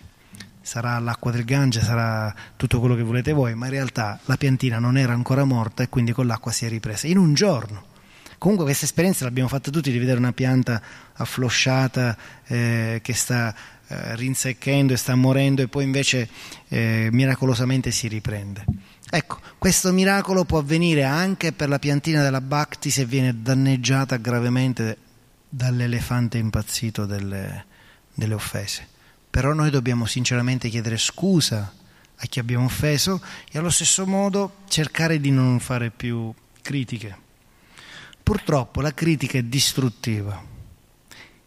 [0.60, 4.78] Sarà l'acqua del Gange, sarà tutto quello che volete voi, ma in realtà la piantina
[4.78, 7.92] non era ancora morta e quindi con l'acqua si è ripresa in un giorno.
[8.44, 10.82] Comunque questa esperienza l'abbiamo fatta tutti di vedere una pianta
[11.14, 12.14] afflosciata
[12.44, 13.54] eh, che sta
[13.86, 16.28] eh, rinsecchendo e sta morendo e poi invece
[16.68, 18.62] eh, miracolosamente si riprende.
[19.08, 24.98] Ecco, questo miracolo può avvenire anche per la piantina della Bhakti se viene danneggiata gravemente
[25.48, 27.64] dall'elefante impazzito delle,
[28.12, 28.86] delle offese.
[29.30, 31.72] Però noi dobbiamo sinceramente chiedere scusa
[32.14, 36.30] a chi abbiamo offeso e allo stesso modo cercare di non fare più
[36.60, 37.22] critiche
[38.24, 40.42] Purtroppo la critica è distruttiva.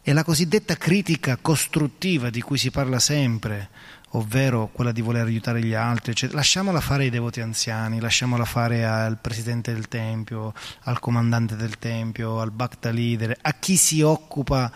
[0.03, 3.69] E la cosiddetta critica costruttiva di cui si parla sempre,
[4.11, 8.85] ovvero quella di voler aiutare gli altri, eccetera, lasciamola fare ai devoti anziani, lasciamola fare
[8.85, 14.71] al presidente del tempio, al comandante del tempio, al bhakta leader, a chi si occupa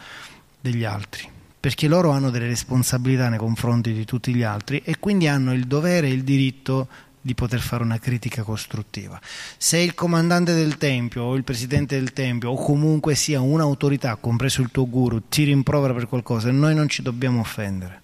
[0.60, 1.30] degli altri,
[1.60, 5.68] perché loro hanno delle responsabilità nei confronti di tutti gli altri e quindi hanno il
[5.68, 6.88] dovere e il diritto
[7.22, 9.20] di poter fare una critica costruttiva.
[9.58, 14.62] Se il comandante del tempio o il presidente del tempio o comunque sia un'autorità, compreso
[14.62, 18.02] il tuo guru, ti rimprovera per qualcosa, noi non ci dobbiamo offendere.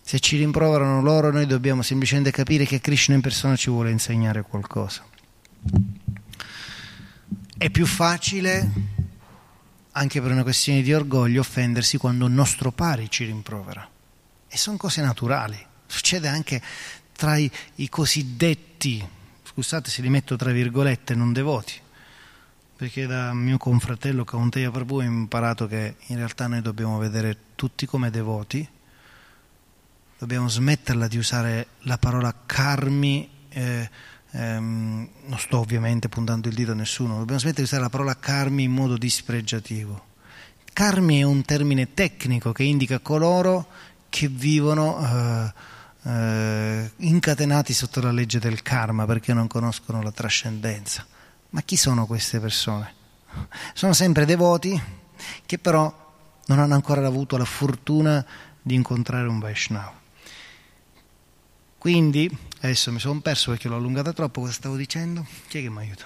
[0.00, 4.42] Se ci rimproverano loro, noi dobbiamo semplicemente capire che Krishna in persona ci vuole insegnare
[4.42, 5.04] qualcosa.
[7.58, 8.70] È più facile,
[9.90, 13.88] anche per una questione di orgoglio, offendersi quando un nostro pari ci rimprovera.
[14.46, 15.58] E sono cose naturali.
[15.86, 16.62] Succede anche
[17.16, 19.04] tra i, i cosiddetti,
[19.42, 21.72] scusate se li metto tra virgolette, non devoti,
[22.76, 27.86] perché da mio confratello Kaunteya Prabhu ho imparato che in realtà noi dobbiamo vedere tutti
[27.86, 28.68] come devoti,
[30.18, 33.90] dobbiamo smetterla di usare la parola karmi, eh,
[34.32, 38.16] ehm, non sto ovviamente puntando il dito a nessuno, dobbiamo smettere di usare la parola
[38.16, 40.04] karmi in modo dispregiativo.
[40.70, 43.66] Karmi è un termine tecnico che indica coloro
[44.10, 44.98] che vivono...
[45.00, 45.74] Eh,
[46.06, 51.04] eh, incatenati sotto la legge del karma perché non conoscono la trascendenza.
[51.50, 52.94] Ma chi sono queste persone?
[53.74, 54.80] Sono sempre devoti
[55.44, 56.04] che però
[56.46, 58.24] non hanno ancora avuto la fortuna
[58.62, 60.04] di incontrare un Vaishnava.
[61.78, 65.24] Quindi, adesso mi sono perso perché l'ho allungata troppo, cosa stavo dicendo?
[65.48, 66.04] Chi è che mi aiuta?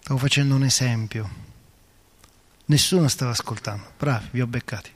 [0.00, 1.42] Stavo facendo un esempio.
[2.66, 3.92] Nessuno stava ascoltando.
[3.98, 4.93] Bravi, vi ho beccati.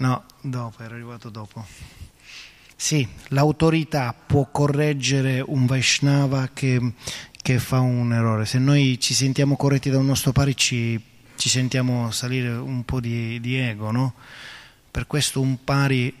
[0.00, 1.64] No, dopo, era arrivato dopo.
[2.74, 6.94] Sì, l'autorità può correggere un Vaishnava che,
[7.42, 8.46] che fa un errore.
[8.46, 10.98] Se noi ci sentiamo corretti da un nostro pari ci,
[11.36, 14.14] ci sentiamo salire un po' di, di ego, no?
[14.90, 16.14] Per questo un pari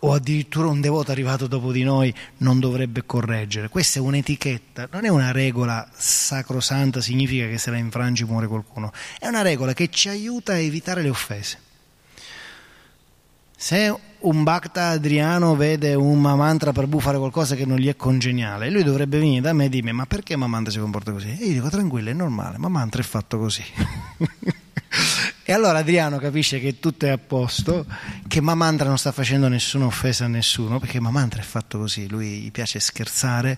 [0.00, 3.68] o addirittura un devoto arrivato dopo di noi non dovrebbe correggere.
[3.68, 8.92] Questa è un'etichetta, non è una regola sacrosanta, significa che se la infrangi muore qualcuno,
[9.18, 11.64] è una regola che ci aiuta a evitare le offese.
[13.58, 18.68] Se un Bhakta Adriano vede un Mamantra Prabhu fare qualcosa che non gli è congeniale,
[18.68, 21.30] lui dovrebbe venire da me e dirmi ma perché Mamantra si comporta così?
[21.30, 23.64] E io dico tranquillo, è normale, Mamantra è fatto così.
[25.48, 27.86] E allora Adriano capisce che tutto è a posto,
[28.26, 32.40] che Mamantra non sta facendo nessuna offesa a nessuno, perché Mamantra è fatto così, lui
[32.40, 33.56] gli piace scherzare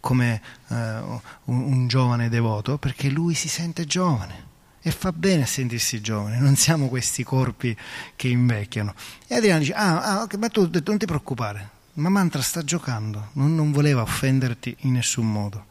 [0.00, 4.48] come uh, un, un giovane devoto, perché lui si sente giovane
[4.82, 7.76] e fa bene a sentirsi giovane, non siamo questi corpi
[8.16, 8.94] che invecchiano.
[9.26, 13.72] E Adriano dice, ah, ah ma tu non ti preoccupare, Mamantra sta giocando, non, non,
[13.72, 15.66] voleva offenderti in nessun modo.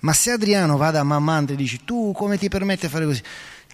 [0.00, 3.22] Ma se Adriano va da Mamantra e dice, tu come ti permette di fare così?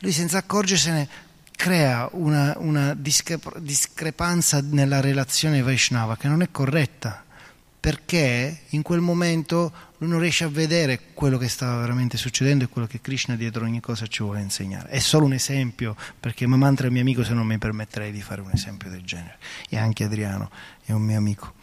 [0.02, 1.08] lui senza accorgersene
[1.52, 7.21] crea una, una discrepanza nella relazione Vaishnava che non è corretta
[7.82, 12.68] perché in quel momento lui non riesce a vedere quello che stava veramente succedendo e
[12.68, 14.88] quello che Krishna dietro ogni cosa ci vuole insegnare.
[14.88, 18.40] È solo un esempio, perché Mamantra è mio amico se non mi permetterei di fare
[18.40, 19.36] un esempio del genere.
[19.68, 20.48] E anche Adriano
[20.84, 21.54] è un mio amico.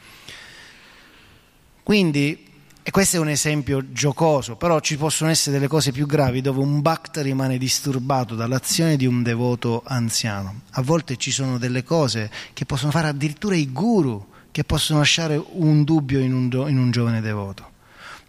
[1.84, 2.48] Quindi
[2.84, 6.60] e questo è un esempio giocoso, però ci possono essere delle cose più gravi dove
[6.60, 10.62] un bhakta rimane disturbato dall'azione di un devoto anziano.
[10.72, 15.42] A volte ci sono delle cose che possono fare addirittura i guru, che possono lasciare
[15.52, 17.78] un dubbio in un, in un giovane devoto.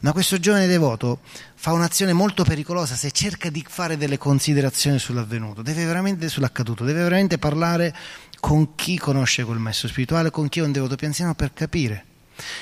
[0.00, 1.20] Ma questo giovane devoto
[1.54, 7.36] fa un'azione molto pericolosa se cerca di fare delle considerazioni sull'avvenuto, deve sull'accaduto, deve veramente
[7.36, 7.94] parlare
[8.40, 12.06] con chi conosce quel maestro spirituale, con chi è un devoto più anziano per capire.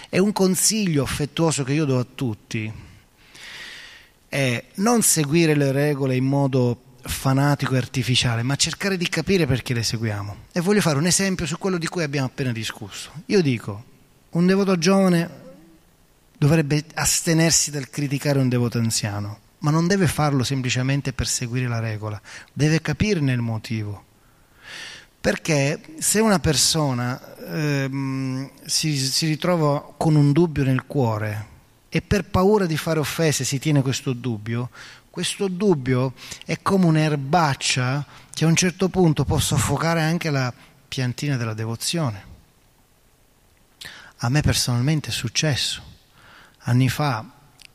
[0.09, 2.73] E un consiglio affettuoso che io do a tutti
[4.29, 6.83] è non seguire le regole in modo
[7.19, 10.37] fanatico e artificiale, ma cercare di capire perché le seguiamo.
[10.53, 13.11] E voglio fare un esempio su quello di cui abbiamo appena discusso.
[13.27, 13.85] Io dico,
[14.31, 15.29] un devoto giovane
[16.39, 21.81] dovrebbe astenersi dal criticare un devoto anziano, ma non deve farlo semplicemente per seguire la
[21.81, 22.21] regola,
[22.53, 24.05] deve capirne il motivo.
[25.21, 31.57] Perché se una persona ehm, si, si ritrova con un dubbio nel cuore
[31.89, 34.71] e per paura di fare offese si tiene questo dubbio,
[35.19, 36.13] questo dubbio
[36.45, 40.55] è come un'erbaccia che a un certo punto può soffocare anche la
[40.87, 42.25] piantina della devozione.
[44.19, 45.83] A me personalmente è successo.
[46.61, 47.29] Anni fa,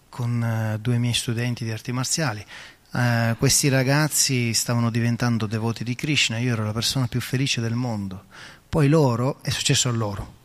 [0.07, 2.45] con eh, due miei studenti di arti marziali,
[2.93, 7.75] eh, questi ragazzi stavano diventando devoti di Krishna, io ero la persona più felice del
[7.75, 8.23] mondo.
[8.69, 10.35] Poi loro, è successo a loro,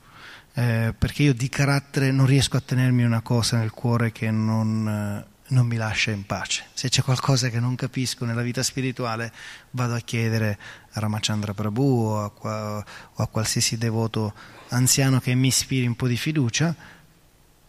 [0.54, 4.88] eh, perché io di carattere non riesco a tenermi una cosa nel cuore che non,
[5.24, 6.66] eh, non mi lascia in pace.
[6.74, 9.32] Se c'è qualcosa che non capisco nella vita spirituale,
[9.70, 10.58] vado a chiedere
[10.92, 12.30] a Ramachandra Prabhu o a,
[12.78, 14.34] o a qualsiasi devoto
[14.68, 16.74] anziano che mi ispiri un po' di fiducia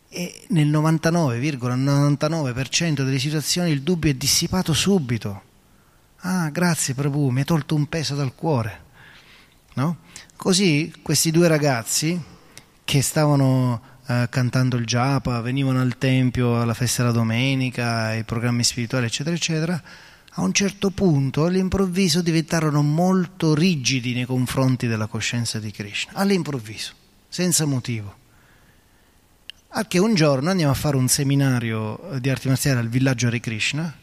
[0.10, 5.44] e nel 99,99% delle situazioni il dubbio è dissipato subito.
[6.22, 8.88] Ah, grazie Prabhu, mi hai tolto un peso dal cuore.
[9.76, 10.00] No?
[10.36, 12.22] Così questi due ragazzi
[12.84, 18.64] che stavano eh, cantando il japa, venivano al tempio alla festa della domenica, ai programmi
[18.64, 19.84] spirituali, eccetera, eccetera,
[20.32, 26.94] a un certo punto all'improvviso diventarono molto rigidi nei confronti della coscienza di Krishna, all'improvviso,
[27.28, 28.18] senza motivo
[29.74, 33.40] a che un giorno andiamo a fare un seminario di arti marziali al villaggio Hare
[33.40, 33.96] Krishna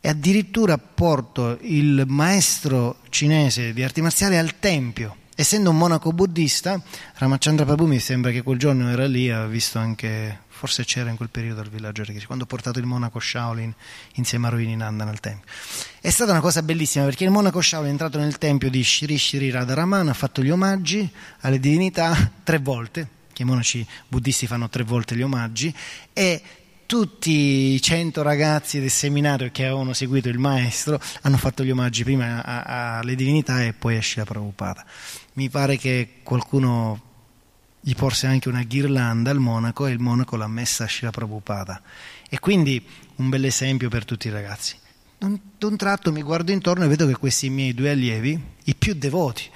[0.00, 5.16] e addirittura porto il maestro cinese di arti marziali al tempio.
[5.34, 6.80] Essendo un monaco buddista,
[7.14, 11.16] Ramachandra Prabhu mi sembra che quel giorno era lì, ha visto anche, forse c'era in
[11.16, 13.72] quel periodo al villaggio Krishna, quando ho portato il monaco Shaolin
[14.16, 15.50] insieme a Rovini Nanda nel tempio.
[16.02, 19.16] È stata una cosa bellissima perché il monaco Shaolin è entrato nel tempio di Shri
[19.16, 21.10] Shri Radharaman, ha fatto gli omaggi
[21.40, 25.74] alle divinità tre volte, che i monaci buddisti fanno tre volte gli omaggi,
[26.12, 26.42] e
[26.92, 32.04] tutti i cento ragazzi del seminario che avevano seguito il maestro hanno fatto gli omaggi
[32.04, 34.84] prima alle divinità e poi a Shila Prabhupada.
[35.32, 37.00] Mi pare che qualcuno
[37.80, 41.80] gli porse anche una ghirlanda al monaco e il monaco l'ha messa a Shila Prabhupada.
[42.28, 42.86] E quindi
[43.16, 44.76] un bel esempio per tutti i ragazzi.
[45.16, 48.92] Da un tratto mi guardo intorno e vedo che questi miei due allievi, i più
[48.92, 49.48] devoti,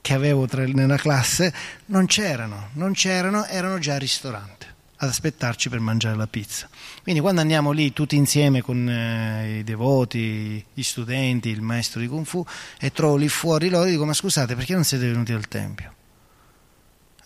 [0.00, 1.52] che avevo tra, nella classe
[1.86, 4.59] non c'erano, non c'erano, erano già al ristorante
[5.02, 6.68] ad aspettarci per mangiare la pizza.
[7.02, 12.06] Quindi quando andiamo lì tutti insieme con eh, i devoti, gli studenti, il maestro di
[12.06, 12.44] Kung Fu
[12.78, 15.94] e trovo lì fuori loro dico ma scusate perché non siete venuti al tempio?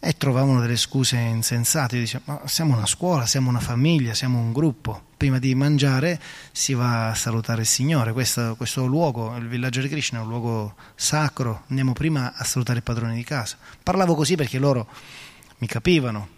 [0.05, 1.99] e trovavano delle scuse insensate.
[1.99, 5.07] Dicevano, ma siamo una scuola, siamo una famiglia, siamo un gruppo.
[5.17, 6.21] Prima di mangiare
[6.53, 8.13] si va a salutare il Signore.
[8.13, 11.63] Questo, questo luogo, il villaggio di Krishna, è un luogo sacro.
[11.69, 13.57] Andiamo prima a salutare il padrone di casa.
[13.83, 14.87] Parlavo così perché loro
[15.59, 16.34] mi capivano.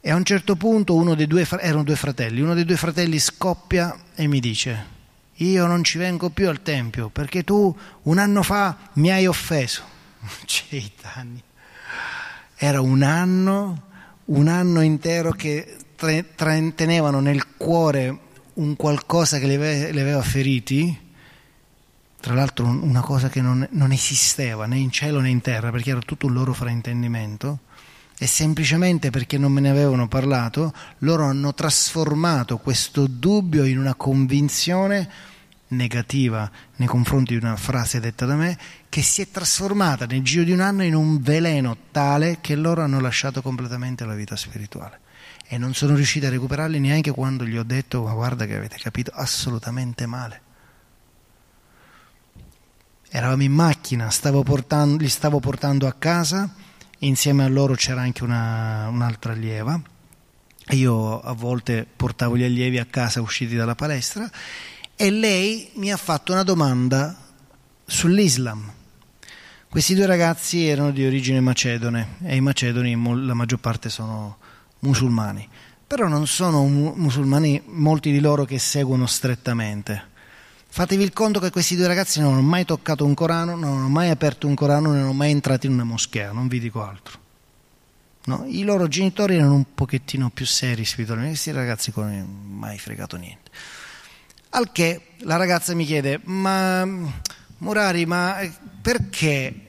[0.00, 3.18] E a un certo punto uno dei due, erano due fratelli, uno dei due fratelli
[3.18, 4.86] scoppia e mi dice,
[5.34, 9.82] io non ci vengo più al Tempio perché tu un anno fa mi hai offeso.
[10.44, 11.42] Ceitani
[12.62, 13.84] era un anno,
[14.26, 18.18] un anno intero che tenevano nel cuore
[18.54, 20.94] un qualcosa che li aveva, aveva feriti,
[22.20, 25.90] tra l'altro una cosa che non, non, esisteva né in cielo né in terra, perché
[25.90, 27.60] era tutto un loro fraintendimento,
[28.22, 33.94] e semplicemente perché non me ne avevano parlato, loro hanno trasformato questo dubbio in una
[33.94, 35.08] convinzione
[35.68, 38.58] negativa nei confronti di una frase detta da me
[38.90, 42.82] che si è trasformata nel giro di un anno in un veleno tale che loro
[42.82, 45.00] hanno lasciato completamente la vita spirituale.
[45.48, 48.76] E non sono riusciti a recuperarli neanche quando gli ho detto ma guarda che avete
[48.76, 50.42] capito assolutamente male
[53.08, 56.59] eravamo in macchina stavo portando, li stavo portando a casa
[57.00, 59.80] insieme a loro c'era anche una, un'altra allieva
[60.70, 64.30] io a volte portavo gli allievi a casa usciti dalla palestra
[64.94, 67.16] e lei mi ha fatto una domanda
[67.86, 68.72] sull'Islam.
[69.68, 72.92] Questi due ragazzi erano di origine macedone e i macedoni
[73.24, 74.38] la maggior parte sono
[74.80, 75.48] musulmani,
[75.86, 80.08] però non sono musulmani molti di loro che seguono strettamente.
[80.72, 83.88] Fatevi il conto che questi due ragazzi non hanno mai toccato un Corano, non hanno
[83.88, 87.18] mai aperto un Corano, non hanno mai entrato in una moschea, non vi dico altro.
[88.26, 92.78] No, I loro genitori erano un pochettino più seri spiritualmente, questi ragazzi non hanno mai
[92.78, 93.50] fregato niente.
[94.50, 96.86] Al che la ragazza mi chiede, ma
[97.58, 98.38] Murari, ma
[98.80, 99.66] perché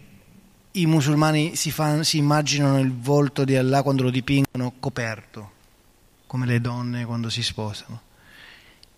[0.72, 5.52] i musulmani si, fanno, si immaginano il volto di Allah quando lo dipingono coperto,
[6.28, 8.10] come le donne quando si sposano?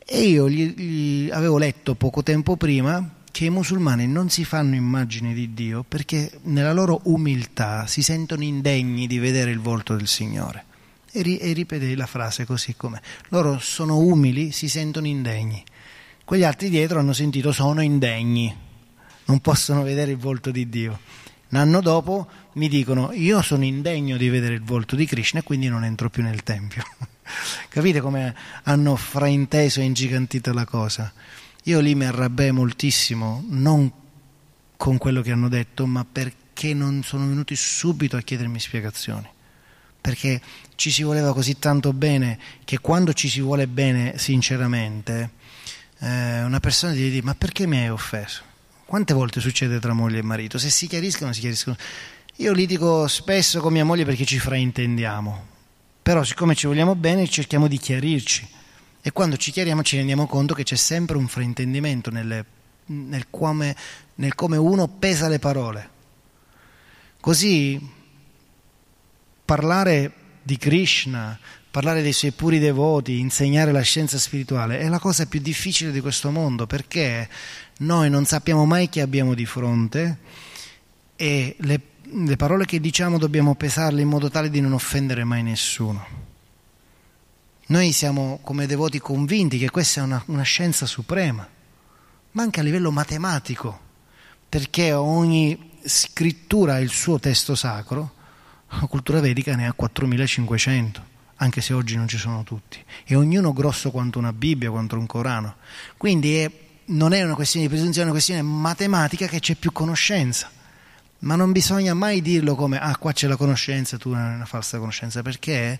[0.05, 4.75] E io gli, gli avevo letto poco tempo prima che i musulmani non si fanno
[4.75, 10.07] immagini di Dio perché nella loro umiltà si sentono indegni di vedere il volto del
[10.07, 10.65] Signore
[11.11, 12.99] e, ri, e ripete la frase così com'è.
[13.29, 15.63] Loro sono umili, si sentono indegni.
[16.25, 18.53] Quegli altri dietro hanno sentito sono indegni,
[19.25, 20.99] non possono vedere il volto di Dio.
[21.49, 25.43] Un anno dopo mi dicono io sono indegno di vedere il volto di Krishna e
[25.43, 26.83] quindi non entro più nel Tempio.
[27.69, 31.11] Capite come hanno frainteso e ingigantito la cosa?
[31.63, 33.91] Io lì mi arrabbiai moltissimo, non
[34.75, 39.29] con quello che hanno detto, ma perché non sono venuti subito a chiedermi spiegazioni
[40.03, 40.41] perché
[40.75, 45.29] ci si voleva così tanto bene che quando ci si vuole bene sinceramente
[45.99, 48.41] eh, una persona ti dice ma perché mi hai offeso?
[48.85, 50.57] Quante volte succede tra moglie e marito?
[50.57, 51.77] Se si chiariscono, si chiariscono.
[52.37, 55.45] Io litigo spesso con mia moglie perché ci fraintendiamo,
[56.01, 58.49] però siccome ci vogliamo bene cerchiamo di chiarirci
[59.03, 62.43] e quando ci chiariamo ci rendiamo conto che c'è sempre un fraintendimento nelle,
[62.85, 63.75] nel, come,
[64.15, 65.89] nel come uno pesa le parole.
[67.19, 67.79] Così
[69.45, 70.11] parlare
[70.41, 71.37] di Krishna,
[71.69, 76.01] parlare dei suoi puri devoti, insegnare la scienza spirituale è la cosa più difficile di
[76.01, 77.29] questo mondo perché
[77.77, 80.17] noi non sappiamo mai chi abbiamo di fronte
[81.15, 85.43] e le, le parole che diciamo dobbiamo pesarle in modo tale di non offendere mai
[85.43, 86.21] nessuno.
[87.67, 91.47] Noi siamo come devoti convinti che questa è una, una scienza suprema,
[92.31, 93.79] ma anche a livello matematico,
[94.49, 98.21] perché ogni scrittura ha il suo testo sacro
[98.79, 103.53] la cultura vedica ne ha 4500, anche se oggi non ci sono tutti, e ognuno
[103.53, 105.55] grosso quanto una Bibbia, quanto un Corano.
[105.97, 106.51] Quindi è,
[106.85, 110.49] non è una questione di presunzione, è una questione matematica che c'è più conoscenza.
[111.23, 114.77] Ma non bisogna mai dirlo come, ah, qua c'è la conoscenza, tu hai una falsa
[114.77, 115.79] conoscenza, perché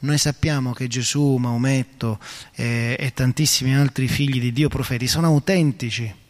[0.00, 2.20] noi sappiamo che Gesù, Maometto
[2.54, 6.22] e, e tantissimi altri figli di Dio profeti sono autentici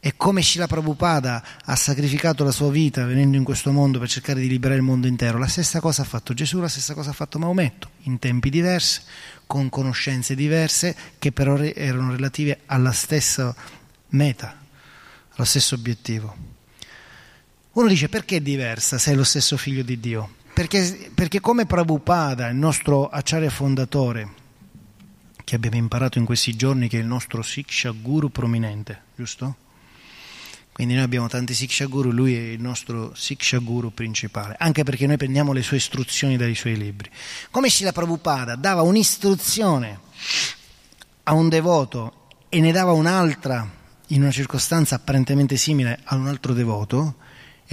[0.00, 4.40] e come Shila Prabhupada ha sacrificato la sua vita venendo in questo mondo per cercare
[4.40, 7.14] di liberare il mondo intero, la stessa cosa ha fatto Gesù, la stessa cosa ha
[7.14, 9.02] fatto Maometto, in tempi diversi,
[9.46, 13.54] con conoscenze diverse, che però erano relative alla stessa
[14.08, 14.58] meta,
[15.34, 16.53] allo stesso obiettivo.
[17.74, 20.36] Uno dice perché è diversa se è lo stesso figlio di Dio?
[20.54, 24.32] Perché, perché come Prabhupada, il nostro acciario fondatore,
[25.42, 29.56] che abbiamo imparato in questi giorni, che è il nostro Siksha Guru prominente, giusto?
[30.72, 35.08] Quindi noi abbiamo tanti Siksha Guru, lui è il nostro Siksha Guru principale, anche perché
[35.08, 37.10] noi prendiamo le sue istruzioni dai suoi libri.
[37.50, 39.98] Come Srila Prabhupada dava un'istruzione
[41.24, 43.68] a un devoto e ne dava un'altra
[44.08, 47.22] in una circostanza apparentemente simile a un altro devoto,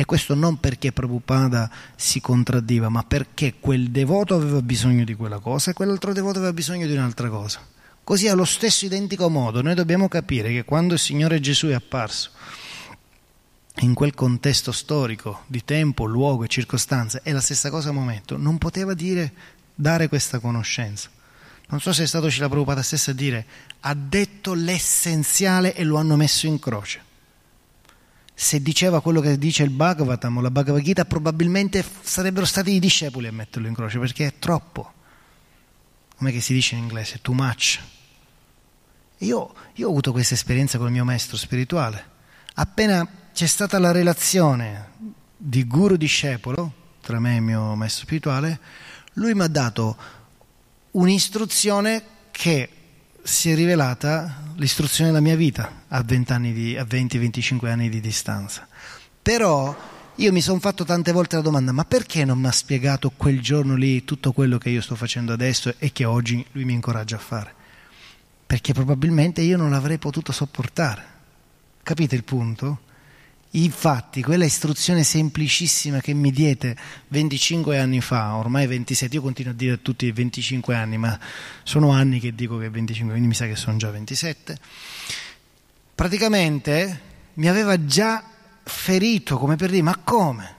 [0.01, 5.37] E questo non perché Prabhupada si contraddiva, ma perché quel devoto aveva bisogno di quella
[5.37, 7.63] cosa e quell'altro devoto aveva bisogno di un'altra cosa.
[8.03, 12.31] Così allo stesso identico modo noi dobbiamo capire che quando il Signore Gesù è apparso
[13.81, 18.37] in quel contesto storico di tempo, luogo e circostanze, è la stessa cosa al momento,
[18.37, 19.31] non poteva dire,
[19.75, 21.11] dare questa conoscenza.
[21.67, 23.45] Non so se è stato Cila Prabhupada stesso a dire,
[23.81, 27.09] ha detto l'essenziale e lo hanno messo in croce.
[28.41, 32.79] Se diceva quello che dice il Bhagavatam o la Bhagavad Gita, probabilmente sarebbero stati i
[32.79, 34.93] discepoli a metterlo in croce, perché è troppo.
[36.17, 37.19] Come si dice in inglese?
[37.21, 37.79] Too much.
[39.19, 42.03] Io, io ho avuto questa esperienza con il mio maestro spirituale.
[42.55, 44.89] Appena c'è stata la relazione
[45.37, 48.59] di guru-discepolo tra me e il mio maestro spirituale,
[49.13, 49.95] lui mi ha dato
[50.91, 52.69] un'istruzione che
[53.23, 58.67] si è rivelata l'istruzione della mia vita a 20-25 anni di distanza.
[59.21, 59.75] Però
[60.15, 63.41] io mi sono fatto tante volte la domanda, ma perché non mi ha spiegato quel
[63.41, 67.15] giorno lì tutto quello che io sto facendo adesso e che oggi lui mi incoraggia
[67.15, 67.53] a fare?
[68.45, 71.05] Perché probabilmente io non l'avrei potuto sopportare.
[71.83, 72.81] Capite il punto?
[73.53, 76.75] Infatti, quella istruzione semplicissima che mi diede
[77.09, 81.19] 25 anni fa, ormai 27, io continuo a dire a tutti 25 anni, ma
[81.63, 84.57] sono anni che dico che 25, quindi mi sa che sono già 27,
[85.93, 87.01] praticamente
[87.33, 88.23] mi aveva già
[88.63, 90.55] ferito, come per dire, ma come?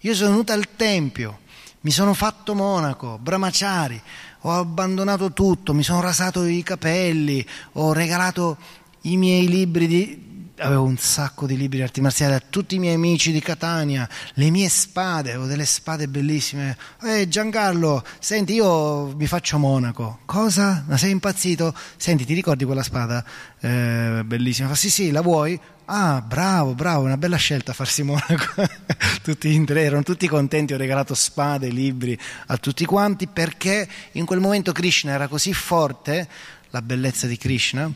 [0.00, 1.40] Io sono venuto al Tempio,
[1.80, 4.00] mi sono fatto monaco, brahmachari,
[4.40, 8.58] ho abbandonato tutto, mi sono rasato i capelli, ho regalato
[9.02, 12.78] i miei libri di, avevo un sacco di libri di arti marziali a tutti i
[12.78, 16.76] miei amici di Catania, le mie spade, avevo delle spade bellissime.
[17.02, 20.20] Eh Giancarlo, senti, io mi faccio monaco.
[20.24, 20.84] Cosa?
[20.86, 21.74] Ma sei impazzito?
[21.96, 23.24] Senti, ti ricordi quella spada
[23.60, 24.68] eh, bellissima?
[24.68, 25.58] Fa, sì, sì, la vuoi?
[25.86, 28.62] Ah, bravo, bravo, una bella scelta farsi monaco.
[29.22, 34.72] tutti erano tutti contenti, ho regalato spade, libri a tutti quanti perché in quel momento
[34.72, 36.28] Krishna era così forte,
[36.70, 37.92] la bellezza di Krishna,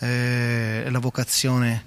[0.00, 1.84] eh, la vocazione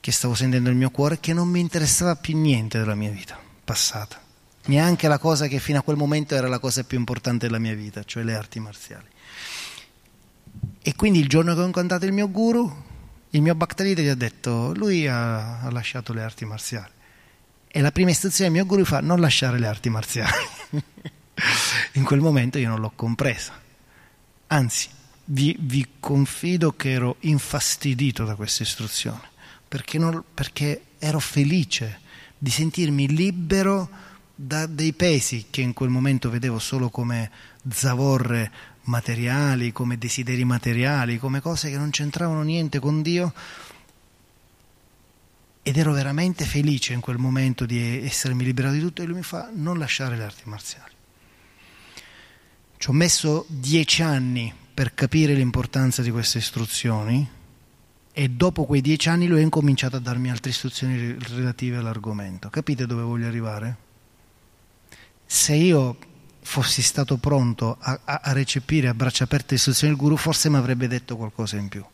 [0.00, 3.38] che stavo sentendo nel mio cuore che non mi interessava più niente della mia vita
[3.64, 4.20] passata,
[4.66, 7.74] neanche la cosa che fino a quel momento era la cosa più importante della mia
[7.74, 9.06] vita, cioè le arti marziali.
[10.80, 12.84] E quindi il giorno che ho incontrato il mio guru,
[13.30, 16.92] il mio Bhaktalita gli ha detto, lui ha, ha lasciato le arti marziali.
[17.70, 20.46] E la prima istruzione del mio guru fa non lasciare le arti marziali.
[21.92, 23.52] In quel momento io non l'ho compresa.
[24.46, 24.88] Anzi,
[25.30, 29.36] vi, vi confido che ero infastidito da questa istruzione
[29.68, 32.00] perché, non, perché ero felice
[32.38, 33.88] di sentirmi libero
[34.34, 37.30] da dei pesi che in quel momento vedevo solo come
[37.68, 38.50] zavorre
[38.82, 43.34] materiali, come desideri materiali, come cose che non c'entravano niente con Dio.
[45.62, 49.22] Ed ero veramente felice in quel momento di essermi liberato di tutto e lui mi
[49.22, 50.92] fa non lasciare le arti marziali.
[52.78, 57.28] Ci ho messo dieci anni per capire l'importanza di queste istruzioni
[58.12, 62.48] e dopo quei dieci anni lui ha incominciato a darmi altre istruzioni relative all'argomento.
[62.48, 63.76] Capite dove voglio arrivare?
[65.26, 65.98] Se io
[66.42, 70.48] fossi stato pronto a, a, a recepire a braccia aperte le istruzioni del guru, forse
[70.48, 71.84] mi avrebbe detto qualcosa in più.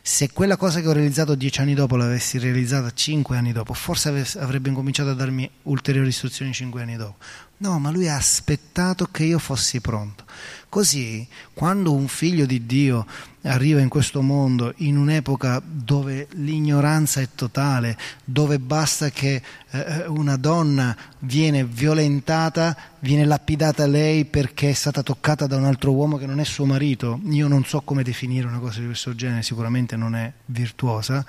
[0.00, 4.08] Se quella cosa che ho realizzato dieci anni dopo l'avessi realizzata cinque anni dopo, forse
[4.38, 7.18] avrebbe incominciato a darmi ulteriori istruzioni cinque anni dopo.
[7.62, 10.24] No, ma lui ha aspettato che io fossi pronto.
[10.68, 13.06] Così, quando un figlio di Dio
[13.42, 19.40] arriva in questo mondo in un'epoca dove l'ignoranza è totale, dove basta che
[19.70, 25.92] eh, una donna viene violentata, viene lapidata lei perché è stata toccata da un altro
[25.92, 29.14] uomo che non è suo marito, io non so come definire una cosa di questo
[29.14, 31.24] genere, sicuramente non è virtuosa,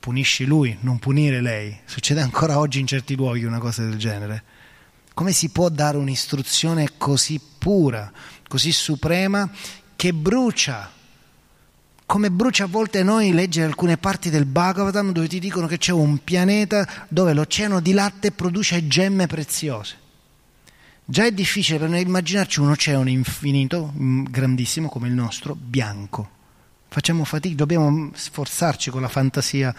[0.00, 1.78] punisci lui, non punire lei.
[1.84, 4.42] Succede ancora oggi in certi luoghi una cosa del genere.
[5.14, 8.10] Come si può dare un'istruzione così pura?
[8.50, 9.48] così suprema
[9.94, 10.90] che brucia
[12.04, 15.92] come brucia a volte noi leggere alcune parti del Bhagavatam dove ti dicono che c'è
[15.92, 19.96] un pianeta dove l'oceano di latte produce gemme preziose.
[21.04, 26.28] Già è difficile per noi immaginarci un oceano infinito, mm, grandissimo come il nostro, bianco.
[26.88, 29.72] Facciamo fatica, dobbiamo sforzarci con la fantasia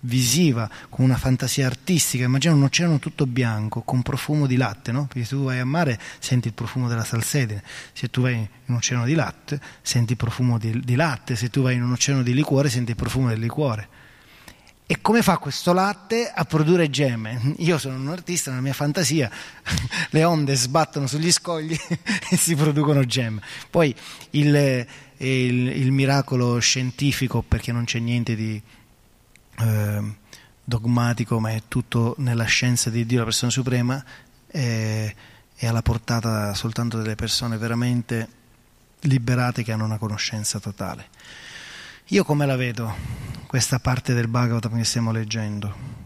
[0.00, 2.24] visiva, con una fantasia artistica.
[2.24, 5.06] Immagina un oceano tutto bianco, con profumo di latte, no?
[5.06, 8.46] Perché se tu vai a mare senti il profumo della salsedine, se tu vai in
[8.66, 11.92] un oceano di latte senti il profumo di, di latte, se tu vai in un
[11.92, 13.88] oceano di liquore senti il profumo del liquore.
[14.90, 17.54] E come fa questo latte a produrre gemme?
[17.58, 19.30] Io sono un artista, nella mia fantasia
[20.08, 21.76] le onde sbattono sugli scogli
[22.30, 23.42] e si producono gemme.
[23.68, 23.94] Poi
[24.30, 24.86] il,
[25.18, 28.62] il, il miracolo scientifico, perché non c'è niente di,
[29.58, 30.14] eh,
[30.64, 34.04] dogmatico, ma è tutto nella scienza di Dio, la persona suprema,
[34.46, 35.14] è,
[35.54, 38.28] è alla portata soltanto delle persone veramente
[39.00, 41.06] liberate che hanno una conoscenza totale.
[42.08, 42.94] Io come la vedo
[43.46, 45.96] questa parte del Bhagavatam che stiamo leggendo?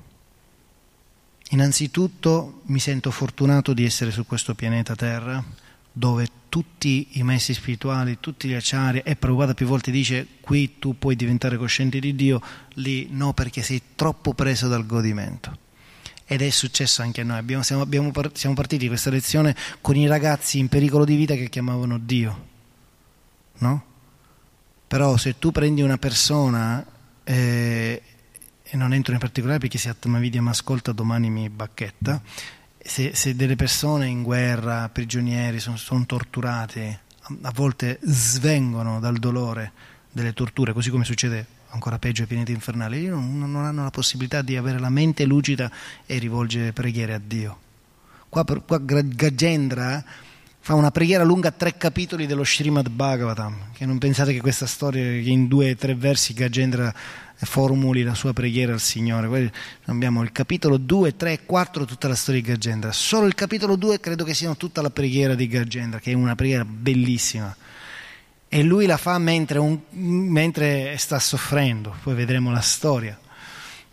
[1.51, 5.45] Innanzitutto mi sento fortunato di essere su questo pianeta Terra
[5.93, 10.99] dove tutti i maestri spirituali, tutti gli acciari, e Prabhupada più volte dice qui tu
[10.99, 12.43] puoi diventare cosciente di Dio,
[12.75, 15.59] lì no perché sei troppo preso dal godimento.
[16.25, 20.07] Ed è successo anche a noi, abbiamo, siamo, abbiamo, siamo partiti questa lezione con i
[20.07, 22.47] ragazzi in pericolo di vita che chiamavano Dio,
[23.59, 23.85] no?
[24.87, 26.85] Però se tu prendi una persona
[27.25, 28.03] eh,
[28.63, 32.23] e non entro in particolare perché se Atmavidya mi ascolta domani mi bacchetta,
[32.85, 37.01] se, se delle persone in guerra, prigionieri, sono, sono torturate,
[37.43, 39.73] a volte svengono dal dolore
[40.11, 44.43] delle torture, così come succede ancora peggio ai pianeti infernali, non, non, hanno la possibilità
[44.43, 45.71] di avere la mente lucida
[46.05, 47.59] e rivolgere preghiere a Dio.
[48.29, 50.05] Qua, qua Gajendra
[50.59, 55.03] fa una preghiera lunga tre capitoli dello Srimad Bhagavatam, che non pensate che questa storia,
[55.03, 56.95] che in due o tre versi Gajendra
[57.45, 59.53] formuli la sua preghiera al Signore.
[59.87, 62.93] abbiamo il capitolo 2, 3 e 4, tutta la storia di Gajendra.
[62.93, 66.35] Solo il capitolo 2 credo che sia tutta la preghiera di Gajendra, che è una
[66.35, 67.55] preghiera bellissima.
[68.49, 73.19] E lui la fa mentre, un, mentre sta soffrendo, poi vedremo la storia.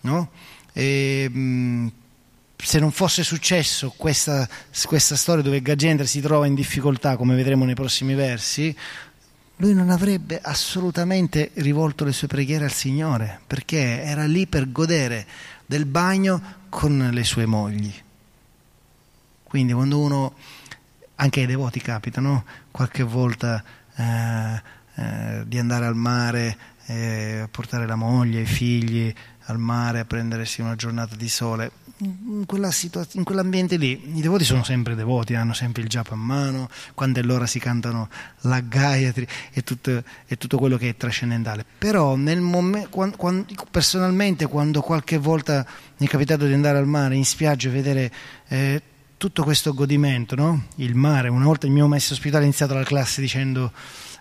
[0.02, 0.32] No?
[0.74, 1.88] E, mh,
[2.62, 4.48] se non fosse successo questa,
[4.84, 8.76] questa storia dove Gajendra si trova in difficoltà, come vedremo nei prossimi versi,
[9.62, 15.26] lui non avrebbe assolutamente rivolto le sue preghiere al Signore, perché era lì per godere
[15.66, 17.94] del bagno con le sue mogli.
[19.44, 20.34] Quindi quando uno,
[21.16, 22.46] anche ai devoti capita, no?
[22.72, 23.62] qualche volta
[23.96, 24.62] eh,
[24.96, 29.14] eh, di andare al mare, eh, a portare la moglie, i figli
[29.46, 34.22] al mare, a prendersi una giornata di sole, in, quella situaz- in quell'ambiente lì i
[34.22, 38.10] devoti sono sempre devoti, hanno sempre il giappo a mano, quando è l'ora si cantano
[38.42, 41.66] la Gayatri e tutto, e tutto quello che è trascendentale.
[41.78, 45.66] Però mom- quando, quando, personalmente quando qualche volta
[45.98, 48.12] mi è capitato di andare al mare in spiaggia e vedere
[48.48, 48.82] eh,
[49.18, 50.68] tutto questo godimento, no?
[50.76, 53.74] il mare, una volta il mio maestro spirituale ha iniziato la classe dicendo,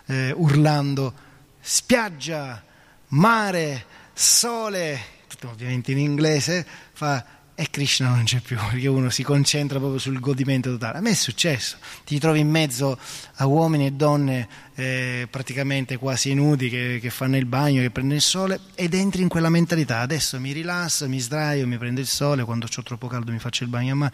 [0.07, 1.13] eh, urlando,
[1.61, 2.61] spiaggia,
[3.09, 9.21] mare, sole, tutto ovviamente in inglese, fa e Krishna non c'è più perché uno si
[9.21, 10.99] concentra proprio sul godimento totale.
[10.99, 12.97] A me è successo, ti trovi in mezzo
[13.35, 18.15] a uomini e donne eh, praticamente quasi nudi che, che, fanno il bagno, che prendono
[18.15, 19.99] il sole ed entri in quella mentalità.
[19.99, 23.65] Adesso mi rilasso, mi sdraio, mi prendo il sole, quando ho troppo caldo mi faccio
[23.65, 24.13] il bagno a mare.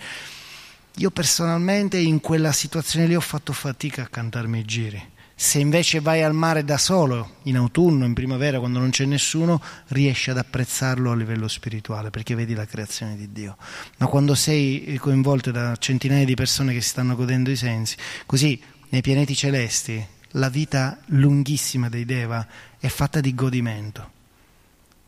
[0.95, 5.99] Io personalmente in quella situazione lì ho fatto fatica a cantarmi i giri se invece
[5.99, 10.37] vai al mare da solo, in autunno, in primavera, quando non c'è nessuno, riesci ad
[10.37, 13.57] apprezzarlo a livello spirituale, perché vedi la creazione di Dio.
[13.97, 18.61] Ma quando sei coinvolto da centinaia di persone che si stanno godendo i sensi, così
[18.89, 22.45] nei pianeti celesti, la vita lunghissima dei Deva
[22.79, 24.11] è fatta di godimento.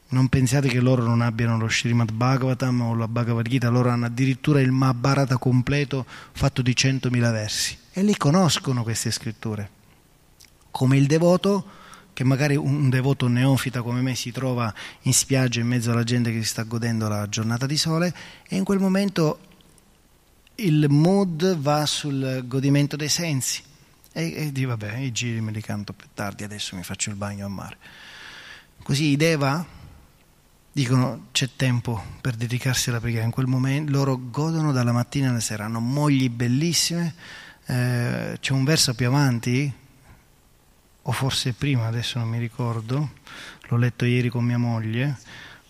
[0.10, 4.06] Non pensiate che loro non abbiano lo Srimad Bhagavatam o la Bhagavad Gita, loro hanno
[4.06, 9.76] addirittura il Mahabharata completo fatto di 100.000 versi e li conoscono queste scritture
[10.78, 11.66] come il devoto,
[12.14, 14.72] che magari un devoto neofita come me si trova
[15.02, 18.14] in spiaggia in mezzo alla gente che si sta godendo la giornata di sole
[18.48, 19.40] e in quel momento
[20.58, 23.64] il mood va sul godimento dei sensi.
[24.14, 27.16] E, e di vabbè i giri me li canto più tardi adesso mi faccio il
[27.16, 27.78] bagno a mare.
[28.84, 29.66] Così i Deva
[30.72, 33.26] dicono c'è tempo per dedicarsi alla preghiera.
[33.26, 37.16] In quel momento loro godono dalla mattina alla sera hanno mogli bellissime
[37.66, 39.86] eh, c'è un verso più avanti
[41.10, 43.12] o forse prima, adesso non mi ricordo,
[43.68, 45.18] l'ho letto ieri con mia moglie,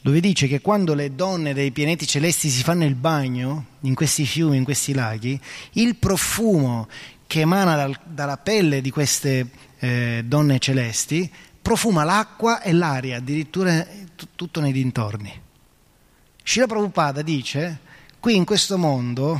[0.01, 4.25] dove dice che quando le donne dei pianeti celesti si fanno il bagno in questi
[4.25, 5.39] fiumi, in questi laghi,
[5.73, 6.87] il profumo
[7.27, 11.31] che emana dal, dalla pelle di queste eh, donne celesti
[11.61, 15.41] profuma l'acqua e l'aria, addirittura t- tutto nei dintorni.
[16.41, 17.79] Shila Prabhupada dice,
[18.19, 19.39] qui in questo mondo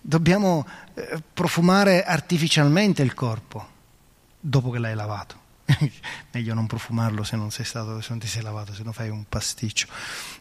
[0.00, 0.64] dobbiamo
[0.94, 3.74] eh, profumare artificialmente il corpo
[4.48, 5.44] dopo che l'hai lavato.
[6.32, 9.08] Meglio non profumarlo se non, sei stato, se non ti sei lavato, se no fai
[9.08, 9.88] un pasticcio.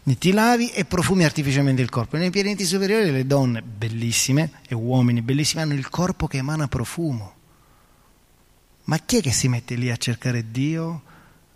[0.03, 2.17] Ti lavi e profumi artificialmente il corpo.
[2.17, 7.33] Nei pianeti superiori le donne bellissime e uomini bellissimi hanno il corpo che emana profumo.
[8.83, 11.01] Ma chi è che si mette lì a cercare Dio,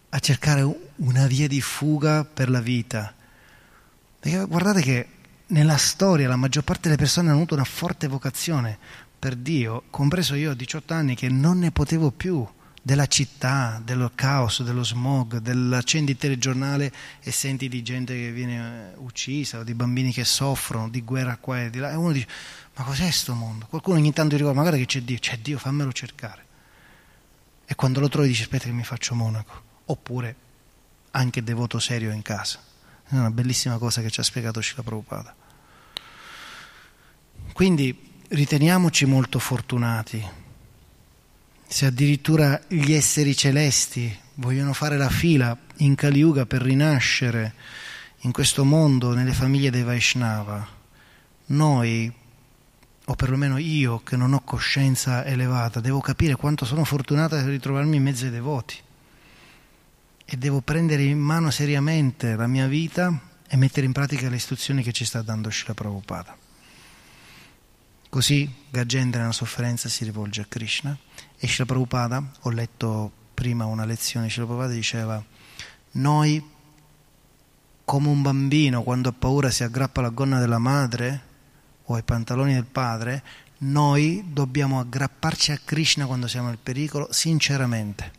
[0.09, 3.13] a cercare una via di fuga per la vita?
[4.19, 5.07] Perché guardate che
[5.47, 8.77] nella storia la maggior parte delle persone hanno avuto una forte vocazione
[9.19, 12.47] per Dio, compreso io a 18 anni che non ne potevo più
[12.81, 18.93] della città, dello caos, dello smog, dell'accendi il telegiornale e senti di gente che viene
[18.95, 22.27] uccisa, di bambini che soffrono, di guerra qua e di là, e uno dice,
[22.75, 23.65] ma cos'è sto mondo?
[23.67, 26.45] Qualcuno ogni tanto ricorda, ma guarda che c'è Dio, c'è Dio, fammelo cercare.
[27.65, 29.61] E quando lo trovi dici, aspetta che mi faccio monaco.
[29.85, 30.35] Oppure
[31.11, 32.59] anche devoto serio in casa.
[33.07, 35.35] È una bellissima cosa che ci ha spiegato Scila Prabhupada.
[37.53, 40.23] Quindi riteniamoci molto fortunati.
[41.67, 47.53] Se addirittura gli esseri celesti vogliono fare la fila in Kali Yuga per rinascere
[48.21, 50.67] in questo mondo nelle famiglie dei Vaishnava,
[51.47, 52.11] noi,
[53.05, 57.95] o perlomeno io che non ho coscienza elevata, devo capire quanto sono fortunata di ritrovarmi
[57.95, 58.77] in mezzo ai devoti
[60.25, 64.83] e devo prendere in mano seriamente la mia vita e mettere in pratica le istruzioni
[64.83, 66.38] che ci sta dando Srila Prabhupada.
[68.09, 70.97] Così Gajendra nella sofferenza si rivolge a Krishna
[71.37, 75.23] e Srila Prabhupada, ho letto prima una lezione, Srila Prabhupada diceva
[75.91, 76.43] noi
[77.85, 81.21] come un bambino quando ha paura si aggrappa alla gonna della madre
[81.85, 83.23] o ai pantaloni del padre,
[83.59, 88.11] noi dobbiamo aggrapparci a Krishna quando siamo nel pericolo sinceramente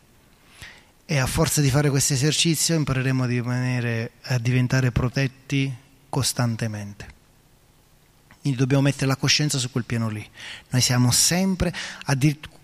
[1.05, 5.73] e a forza di fare questo esercizio impareremo a, a diventare protetti
[6.07, 7.19] costantemente.
[8.41, 10.27] Quindi dobbiamo mettere la coscienza su quel piano lì.
[10.69, 11.73] Noi siamo sempre,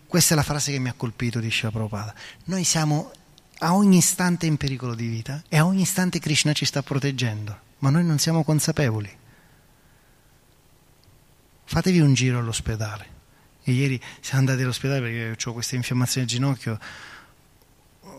[0.07, 2.15] questa è la frase che mi ha colpito, dice la Prabhupada,
[2.45, 3.11] noi siamo
[3.59, 7.59] a ogni istante in pericolo di vita e a ogni istante Krishna ci sta proteggendo,
[7.79, 9.09] ma noi non siamo consapevoli.
[11.65, 13.15] Fatevi un giro all'ospedale.
[13.63, 16.79] E ieri siamo andati all'ospedale perché ho questa infiammazione al ginocchio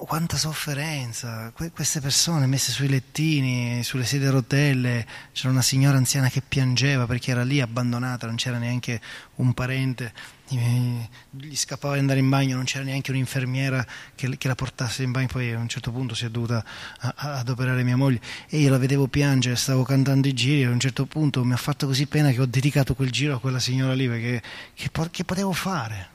[0.06, 5.96] quanta sofferenza, que- queste persone messe sui lettini, sulle sedie a rotelle, c'era una signora
[5.96, 9.00] anziana che piangeva perché era lì abbandonata, non c'era neanche
[9.36, 10.12] un parente,
[10.48, 13.84] gli scappava di andare in bagno, non c'era neanche un'infermiera
[14.14, 16.64] che, che la portasse in bagno, poi a un certo punto si è dovuta
[17.00, 18.20] a- a- ad operare mia moglie.
[18.48, 21.52] E io la vedevo piangere, stavo cantando i giri e a un certo punto mi
[21.52, 24.42] ha fatto così pena che ho dedicato quel giro a quella signora lì perché
[24.74, 26.08] che, che potevo fare?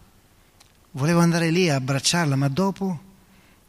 [0.92, 3.12] Volevo andare lì a abbracciarla, ma dopo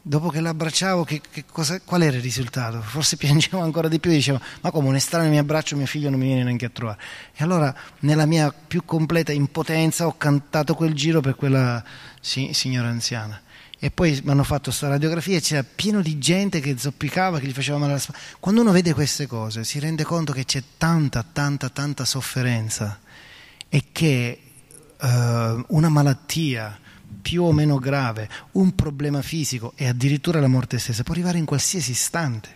[0.07, 2.79] dopo che l'abbracciavo, che, che cosa, qual era il risultato?
[2.79, 6.11] Forse piangevo ancora di più e dicevo, ma come un estraneo mi abbraccio, mio figlio
[6.11, 6.99] non mi viene neanche a trovare.
[7.33, 11.83] E allora, nella mia più completa impotenza, ho cantato quel giro per quella
[12.21, 13.41] sì, signora anziana.
[13.79, 17.47] E poi mi hanno fatto questa radiografia e c'era pieno di gente che zoppicava, che
[17.47, 18.19] gli faceva male alla spalla.
[18.39, 22.99] Quando uno vede queste cose si rende conto che c'è tanta, tanta, tanta sofferenza
[23.67, 24.39] e che
[25.01, 25.07] uh,
[25.67, 26.79] una malattia,
[27.25, 31.45] più o meno grave, un problema fisico e addirittura la morte stessa può arrivare in
[31.45, 32.55] qualsiasi istante.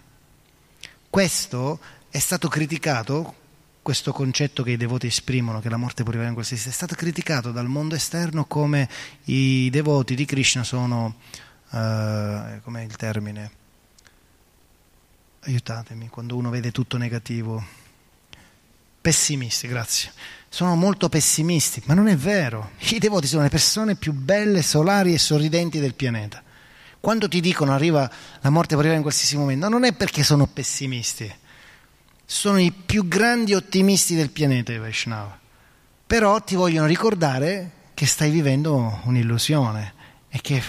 [1.09, 3.33] Questo è stato criticato,
[3.81, 6.87] questo concetto che i devoti esprimono, che la morte può arrivare in qualsiasi istante, è
[6.87, 8.87] stato criticato dal mondo esterno come
[9.23, 11.15] i devoti di Krishna sono,
[11.71, 13.51] uh, com'è il termine?
[15.45, 17.65] Aiutatemi, quando uno vede tutto negativo.
[19.01, 20.11] Pessimisti, grazie
[20.49, 22.71] sono molto pessimisti, ma non è vero.
[22.79, 26.43] I devoti sono le persone più belle, solari e sorridenti del pianeta.
[26.99, 28.09] Quando ti dicono arriva
[28.41, 31.31] la morte può arrivare in qualsiasi momento, non è perché sono pessimisti,
[32.25, 35.39] sono i più grandi ottimisti del pianeta i Vaishnava.
[36.05, 39.93] Però ti vogliono ricordare che stai vivendo un'illusione
[40.29, 40.61] e che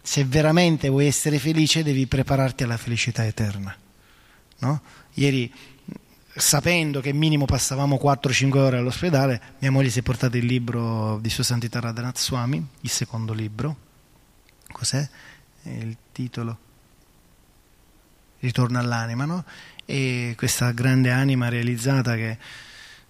[0.00, 3.76] se veramente vuoi essere felice devi prepararti alla felicità eterna.
[4.58, 4.82] No?
[5.14, 5.52] Ieri
[6.36, 11.30] sapendo che minimo passavamo 4-5 ore all'ospedale, mia moglie si è portata il libro di
[11.30, 13.76] Sua Santità Radhanath Swami, il secondo libro.
[14.72, 15.08] Cos'è?
[15.62, 16.58] Il titolo?
[18.40, 19.44] Ritorno all'anima, no?
[19.84, 22.38] E questa grande anima realizzata che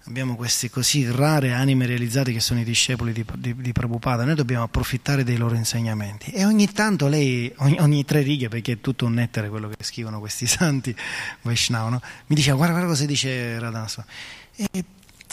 [0.07, 4.35] abbiamo queste così rare anime realizzate che sono i discepoli di, di, di Prabhupada, noi
[4.35, 8.81] dobbiamo approfittare dei loro insegnamenti e ogni tanto lei, ogni, ogni tre righe, perché è
[8.81, 10.95] tutto un nettare quello che scrivono questi santi
[11.41, 12.01] Vaishnava, no?
[12.27, 14.05] mi diceva guarda, guarda cosa dice Radhasva
[14.55, 14.85] e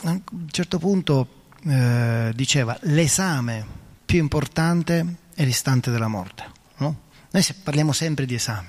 [0.05, 3.64] a un certo punto eh, diceva l'esame
[4.05, 6.45] più importante è l'istante della morte,
[6.79, 7.01] no?
[7.31, 8.68] noi parliamo sempre di esami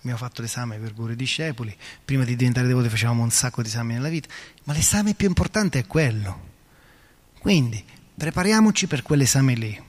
[0.00, 3.92] abbiamo fatto l'esame per pure discepoli, prima di diventare devoti facevamo un sacco di esami
[3.92, 4.28] nella vita,
[4.64, 6.48] ma l'esame più importante è quello.
[7.38, 7.82] Quindi
[8.16, 9.88] prepariamoci per quell'esame lì.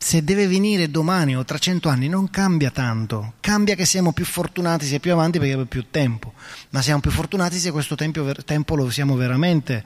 [0.00, 4.24] Se deve venire domani o tra cento anni non cambia tanto, cambia che siamo più
[4.24, 6.34] fortunati se più avanti perché abbiamo più tempo,
[6.70, 9.84] ma siamo più fortunati se questo tempo, tempo lo usiamo veramente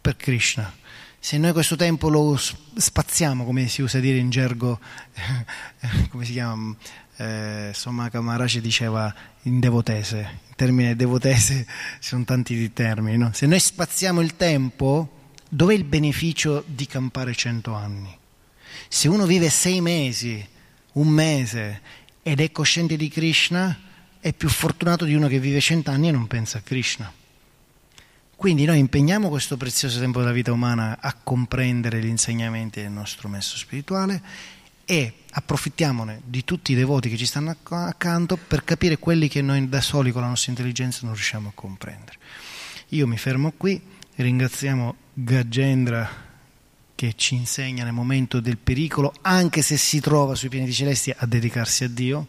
[0.00, 0.70] per Krishna.
[1.20, 2.38] Se noi questo tempo lo
[2.76, 4.78] spaziamo, come si usa dire in gergo,
[6.10, 6.76] come si chiama,
[7.18, 9.12] eh, Somaka Maharaj diceva
[9.42, 11.66] in devotese, in termine devotese
[12.00, 13.30] ci sono tanti termini, no?
[13.32, 18.16] se noi spaziamo il tempo, dov'è il beneficio di campare cento anni?
[18.88, 20.46] Se uno vive sei mesi,
[20.92, 21.80] un mese
[22.22, 23.76] ed è cosciente di Krishna,
[24.20, 27.12] è più fortunato di uno che vive cent'anni e non pensa a Krishna.
[28.36, 33.28] Quindi noi impegniamo questo prezioso tempo della vita umana a comprendere gli insegnamenti del nostro
[33.28, 34.22] messo spirituale
[34.90, 39.68] e approfittiamone di tutti i devoti che ci stanno accanto per capire quelli che noi
[39.68, 42.16] da soli con la nostra intelligenza non riusciamo a comprendere.
[42.88, 43.78] Io mi fermo qui,
[44.14, 46.26] ringraziamo Gajendra
[46.94, 51.26] che ci insegna nel momento del pericolo, anche se si trova sui pianeti celesti, a
[51.26, 52.28] dedicarsi a Dio.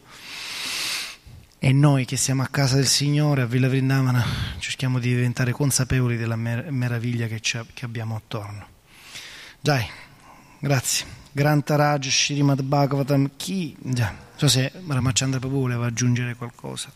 [1.58, 4.22] E noi che siamo a casa del Signore, a Villa Vrindavana,
[4.58, 8.66] cerchiamo di diventare consapevoli della mer- meraviglia che, che, abbiamo attorno.
[9.60, 9.84] Dai,
[10.60, 11.18] grazie.
[11.32, 13.76] Grantaraj Shrimad Bhagavatam chi?
[13.80, 16.92] Già, non so se Ramachandra Prabhu voleva aggiungere qualcosa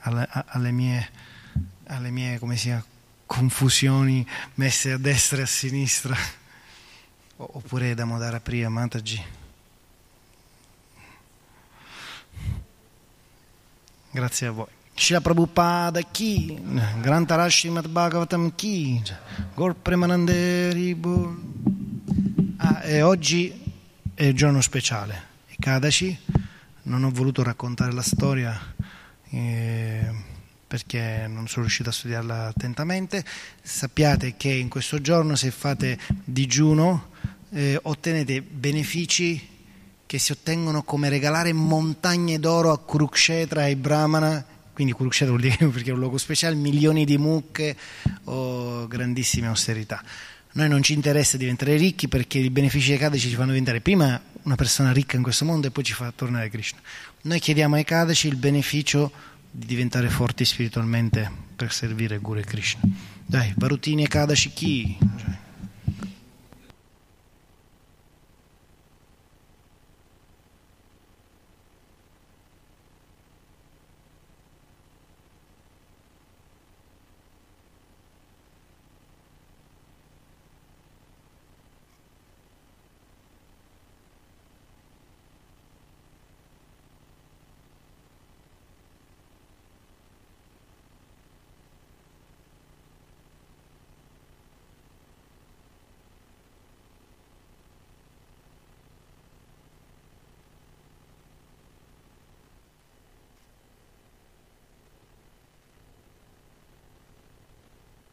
[0.00, 1.10] alle, alle mie,
[1.86, 2.84] alle mie sia,
[3.24, 6.16] confusioni messe a destra e a sinistra
[7.36, 9.24] oppure da Modara Priya Mataji.
[14.10, 14.66] Grazie a voi.
[14.94, 16.58] Shila Prabhupada chi?
[17.00, 19.00] Grantarashi Mat Bhagavatam chi?
[19.54, 20.72] Gor Premanande
[22.58, 23.52] ah, oggi
[24.14, 26.16] è il giorno speciale, è Kadashi.
[26.82, 28.58] Non ho voluto raccontare la storia
[29.30, 30.10] eh,
[30.66, 33.24] perché non sono riuscito a studiarla attentamente.
[33.62, 37.10] Sappiate che in questo giorno se fate digiuno
[37.50, 39.56] eh, ottenete benefici
[40.06, 45.66] che si ottengono come regalare montagne d'oro a Kurukshetra e Brahmana, quindi Kurukshetra vuol dire
[45.68, 47.76] perché è un luogo speciale, milioni di mucche
[48.24, 50.02] o grandissime austerità.
[50.52, 54.20] Noi non ci interessa diventare ricchi perché i benefici dei Kadaci ci fanno diventare prima
[54.42, 56.78] una persona ricca in questo mondo e poi ci fa tornare Krishna.
[57.22, 59.12] Noi chiediamo ai Kadaci il beneficio
[59.50, 62.80] di diventare forti spiritualmente per servire Guru e Krishna.
[63.24, 64.96] Dai, Varutini e Kadaci chi?